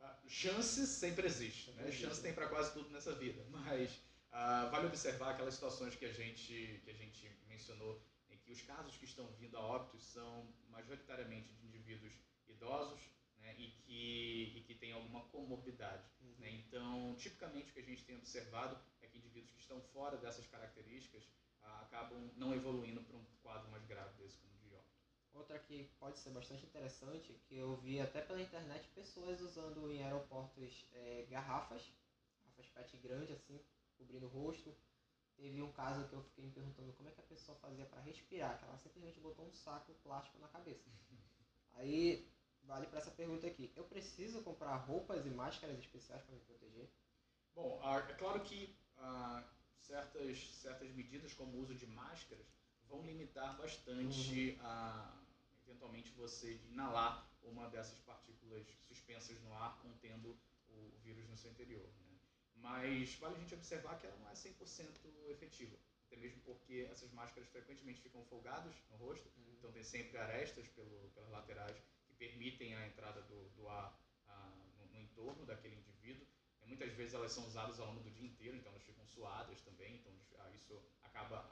Ah, 0.00 0.18
chances 0.26 0.88
sempre 0.88 1.26
existem, 1.26 1.74
né? 1.74 1.90
Chance 1.90 2.20
tem 2.20 2.34
para 2.34 2.48
quase 2.48 2.72
tudo 2.72 2.90
nessa 2.90 3.14
vida, 3.14 3.44
mas 3.50 4.00
ah, 4.30 4.68
vale 4.70 4.86
observar 4.86 5.30
aquelas 5.30 5.54
situações 5.54 5.94
que 5.94 6.04
a 6.04 6.12
gente 6.12 6.80
que 6.84 6.90
a 6.90 6.94
gente 6.94 7.30
mencionou 7.46 8.02
em 8.30 8.36
que 8.38 8.50
os 8.50 8.62
casos 8.62 8.96
que 8.96 9.04
estão 9.04 9.26
vindo 9.34 9.56
a 9.56 9.60
óbitos 9.60 10.02
são 10.04 10.52
majoritariamente 10.70 11.52
de 11.54 11.66
indivíduos 11.66 12.12
idosos 12.48 13.00
né, 13.38 13.54
e, 13.58 13.70
que, 13.70 14.52
e 14.56 14.64
que 14.66 14.74
têm 14.74 14.92
alguma 14.92 15.24
comorbidade. 15.26 16.04
Uhum. 16.20 16.34
Né? 16.38 16.50
Então, 16.50 17.14
tipicamente 17.16 17.70
o 17.70 17.74
que 17.74 17.80
a 17.80 17.84
gente 17.84 18.04
tem 18.04 18.16
observado 18.16 18.80
que 19.12 19.18
indivíduos 19.18 19.52
que 19.52 19.60
estão 19.60 19.80
fora 19.92 20.16
dessas 20.16 20.46
características 20.46 21.22
ah, 21.62 21.82
acabam 21.82 22.30
não 22.36 22.54
evoluindo 22.54 23.02
para 23.02 23.16
um 23.16 23.24
quadro 23.42 23.70
mais 23.70 23.84
grave 23.84 24.16
desse 24.16 24.38
como 24.38 24.56
de 24.56 24.74
óbito. 24.74 24.90
Outra 25.34 25.58
que 25.58 25.84
pode 26.00 26.18
ser 26.18 26.30
bastante 26.30 26.64
interessante, 26.64 27.38
que 27.46 27.56
eu 27.56 27.76
vi 27.76 28.00
até 28.00 28.22
pela 28.22 28.40
internet 28.40 28.88
pessoas 28.88 29.40
usando 29.40 29.92
em 29.92 30.02
aeroportos 30.02 30.86
é, 30.92 31.26
garrafas, 31.30 31.92
garrafas 32.44 32.66
PET 32.70 32.96
grande 32.98 33.32
assim, 33.32 33.60
cobrindo 33.96 34.26
o 34.26 34.28
rosto. 34.28 34.74
Teve 35.36 35.62
um 35.62 35.72
caso 35.72 36.06
que 36.08 36.14
eu 36.14 36.22
fiquei 36.22 36.44
me 36.44 36.52
perguntando 36.52 36.92
como 36.92 37.08
é 37.08 37.12
que 37.12 37.20
a 37.20 37.24
pessoa 37.24 37.56
fazia 37.58 37.86
para 37.86 38.00
respirar, 38.02 38.58
que 38.58 38.64
ela 38.64 38.78
simplesmente 38.78 39.18
botou 39.20 39.46
um 39.46 39.52
saco 39.52 39.94
plástico 40.02 40.38
na 40.38 40.48
cabeça. 40.48 40.88
Aí 41.74 42.30
vale 42.62 42.86
para 42.86 42.98
essa 42.98 43.10
pergunta 43.10 43.46
aqui: 43.46 43.72
eu 43.74 43.84
preciso 43.84 44.42
comprar 44.42 44.76
roupas 44.76 45.24
e 45.26 45.30
máscaras 45.30 45.78
especiais 45.78 46.22
para 46.22 46.34
me 46.34 46.40
proteger? 46.42 46.88
Bom, 47.54 47.80
é 48.08 48.14
claro 48.14 48.40
que 48.42 48.74
ah, 49.02 49.44
certas, 49.80 50.38
certas 50.54 50.90
medidas, 50.92 51.34
como 51.34 51.56
o 51.56 51.60
uso 51.60 51.74
de 51.74 51.86
máscaras, 51.86 52.46
vão 52.88 53.02
limitar 53.04 53.56
bastante 53.56 54.50
uhum. 54.52 54.66
a, 54.66 55.22
eventualmente, 55.66 56.10
você 56.12 56.60
inalar 56.70 57.28
uma 57.42 57.68
dessas 57.68 57.98
partículas 58.00 58.66
suspensas 58.80 59.40
no 59.42 59.52
ar 59.54 59.78
contendo 59.82 60.38
o, 60.68 60.74
o 60.74 60.98
vírus 61.02 61.28
no 61.28 61.36
seu 61.36 61.50
interior. 61.50 61.86
Né? 61.86 62.18
Mas 62.56 63.14
vale 63.16 63.36
a 63.36 63.38
gente 63.38 63.54
observar 63.54 63.98
que 63.98 64.06
ela 64.06 64.16
não 64.18 64.30
é 64.30 64.34
100% 64.34 64.86
efetiva. 65.30 65.76
Até 66.06 66.16
mesmo 66.16 66.40
porque 66.42 66.86
essas 66.90 67.10
máscaras 67.12 67.48
frequentemente 67.48 68.00
ficam 68.00 68.22
folgadas 68.26 68.74
no 68.90 68.96
rosto, 68.96 69.28
uhum. 69.36 69.54
então 69.58 69.72
tem 69.72 69.82
sempre 69.82 70.18
arestas 70.18 70.68
pelo, 70.68 71.10
pelas 71.14 71.30
laterais 71.30 71.76
que 72.06 72.14
permitem 72.14 72.74
a 72.74 72.86
entrada 72.86 73.22
do, 73.22 73.48
do 73.50 73.68
ar 73.68 73.98
ah, 74.28 74.52
no, 74.78 74.86
no 74.86 75.00
entorno 75.00 75.44
daquele 75.44 75.76
indivíduo 75.76 76.26
Muitas 76.66 76.92
vezes 76.94 77.14
elas 77.14 77.32
são 77.32 77.46
usadas 77.46 77.78
ao 77.78 77.86
longo 77.86 78.00
do 78.00 78.10
dia 78.10 78.26
inteiro, 78.26 78.56
então 78.56 78.72
elas 78.72 78.82
ficam 78.82 79.06
suadas 79.06 79.60
também, 79.62 79.96
então 79.96 80.12
ah, 80.38 80.50
isso 80.50 80.82
acaba 81.02 81.48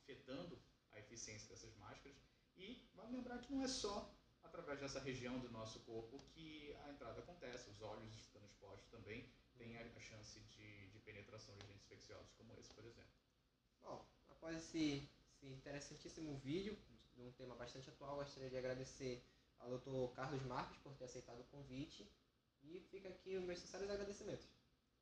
afetando 0.00 0.58
a 0.92 0.98
eficiência 0.98 1.48
dessas 1.48 1.74
máscaras. 1.76 2.16
E 2.56 2.88
vale 2.94 3.12
lembrar 3.12 3.38
que 3.38 3.52
não 3.52 3.62
é 3.62 3.68
só 3.68 4.12
através 4.42 4.80
dessa 4.80 5.00
região 5.00 5.38
do 5.38 5.50
nosso 5.50 5.80
corpo 5.80 6.18
que 6.34 6.74
a 6.84 6.90
entrada 6.90 7.20
acontece, 7.20 7.70
os 7.70 7.80
olhos 7.80 8.14
ficando 8.14 8.44
expostos 8.44 8.88
também 8.90 9.28
tem 9.56 9.76
a, 9.78 10.00
chance 10.00 10.40
de, 10.40 10.88
de 10.88 10.98
penetração 11.00 11.54
de 11.56 11.64
agentes 11.64 11.84
infecciosos 11.84 12.32
como 12.32 12.52
esse, 12.58 12.72
por 12.74 12.84
exemplo. 12.84 13.12
Bom, 13.80 14.04
após 14.28 14.56
esse, 14.56 15.08
esse 15.34 15.46
interessantíssimo 15.46 16.36
vídeo, 16.38 16.76
de 17.14 17.22
um 17.22 17.32
tema 17.32 17.54
bastante 17.54 17.88
atual, 17.88 18.16
gostaria 18.16 18.50
de 18.50 18.56
agradecer 18.56 19.24
ao 19.58 19.78
Dr. 19.78 20.12
Carlos 20.14 20.42
Marques 20.42 20.76
por 20.78 20.94
ter 20.94 21.04
aceitado 21.04 21.40
o 21.40 21.44
convite 21.44 22.10
e 22.62 22.80
fica 22.90 23.08
aqui 23.08 23.36
os 23.36 23.44
meus 23.44 23.58
sinceros 23.58 23.90
agradecimentos. 23.90 24.46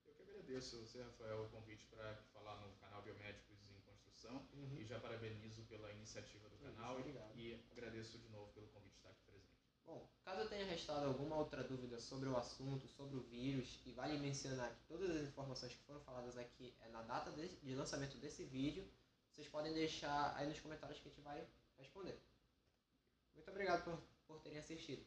Eu 0.06 0.14
que 0.14 0.22
agradeço, 0.22 0.80
você, 0.80 1.02
Rafael, 1.02 1.44
o 1.44 1.48
convite 1.50 1.86
para 1.86 2.14
falar 2.32 2.56
no 2.60 2.72
canal 2.74 3.02
Biomédicos 3.02 3.58
em 3.70 3.80
Construção 3.82 4.46
uhum. 4.52 4.76
e 4.78 4.84
já 4.84 4.98
parabenizo 4.98 5.62
pela 5.64 5.90
iniciativa 5.92 6.48
do 6.48 6.56
canal 6.58 7.00
e, 7.00 7.10
e 7.36 7.64
agradeço 7.70 8.18
de 8.18 8.28
novo 8.28 8.52
pelo 8.52 8.68
convite 8.68 8.92
de 8.92 8.96
estar 8.96 9.10
aqui 9.10 9.22
presente. 9.24 9.60
Bom, 9.84 10.08
caso 10.24 10.48
tenha 10.48 10.64
restado 10.64 11.06
alguma 11.06 11.36
outra 11.36 11.64
dúvida 11.64 11.98
sobre 11.98 12.28
o 12.28 12.36
assunto, 12.36 12.86
sobre 12.88 13.16
o 13.16 13.22
vírus, 13.22 13.80
e 13.84 13.92
vale 13.92 14.18
mencionar 14.18 14.74
que 14.74 14.84
todas 14.86 15.10
as 15.10 15.28
informações 15.28 15.74
que 15.74 15.82
foram 15.82 16.00
faladas 16.00 16.36
aqui 16.36 16.74
é 16.80 16.88
na 16.88 17.02
data 17.02 17.30
de, 17.32 17.48
de 17.56 17.74
lançamento 17.74 18.16
desse 18.18 18.44
vídeo, 18.44 18.86
vocês 19.30 19.48
podem 19.48 19.72
deixar 19.72 20.36
aí 20.36 20.48
nos 20.48 20.60
comentários 20.60 20.98
que 21.00 21.08
a 21.08 21.10
gente 21.10 21.22
vai 21.22 21.46
responder. 21.78 22.20
Muito 23.34 23.50
obrigado 23.50 23.84
por, 23.84 24.00
por 24.26 24.40
terem 24.40 24.58
assistido. 24.58 25.04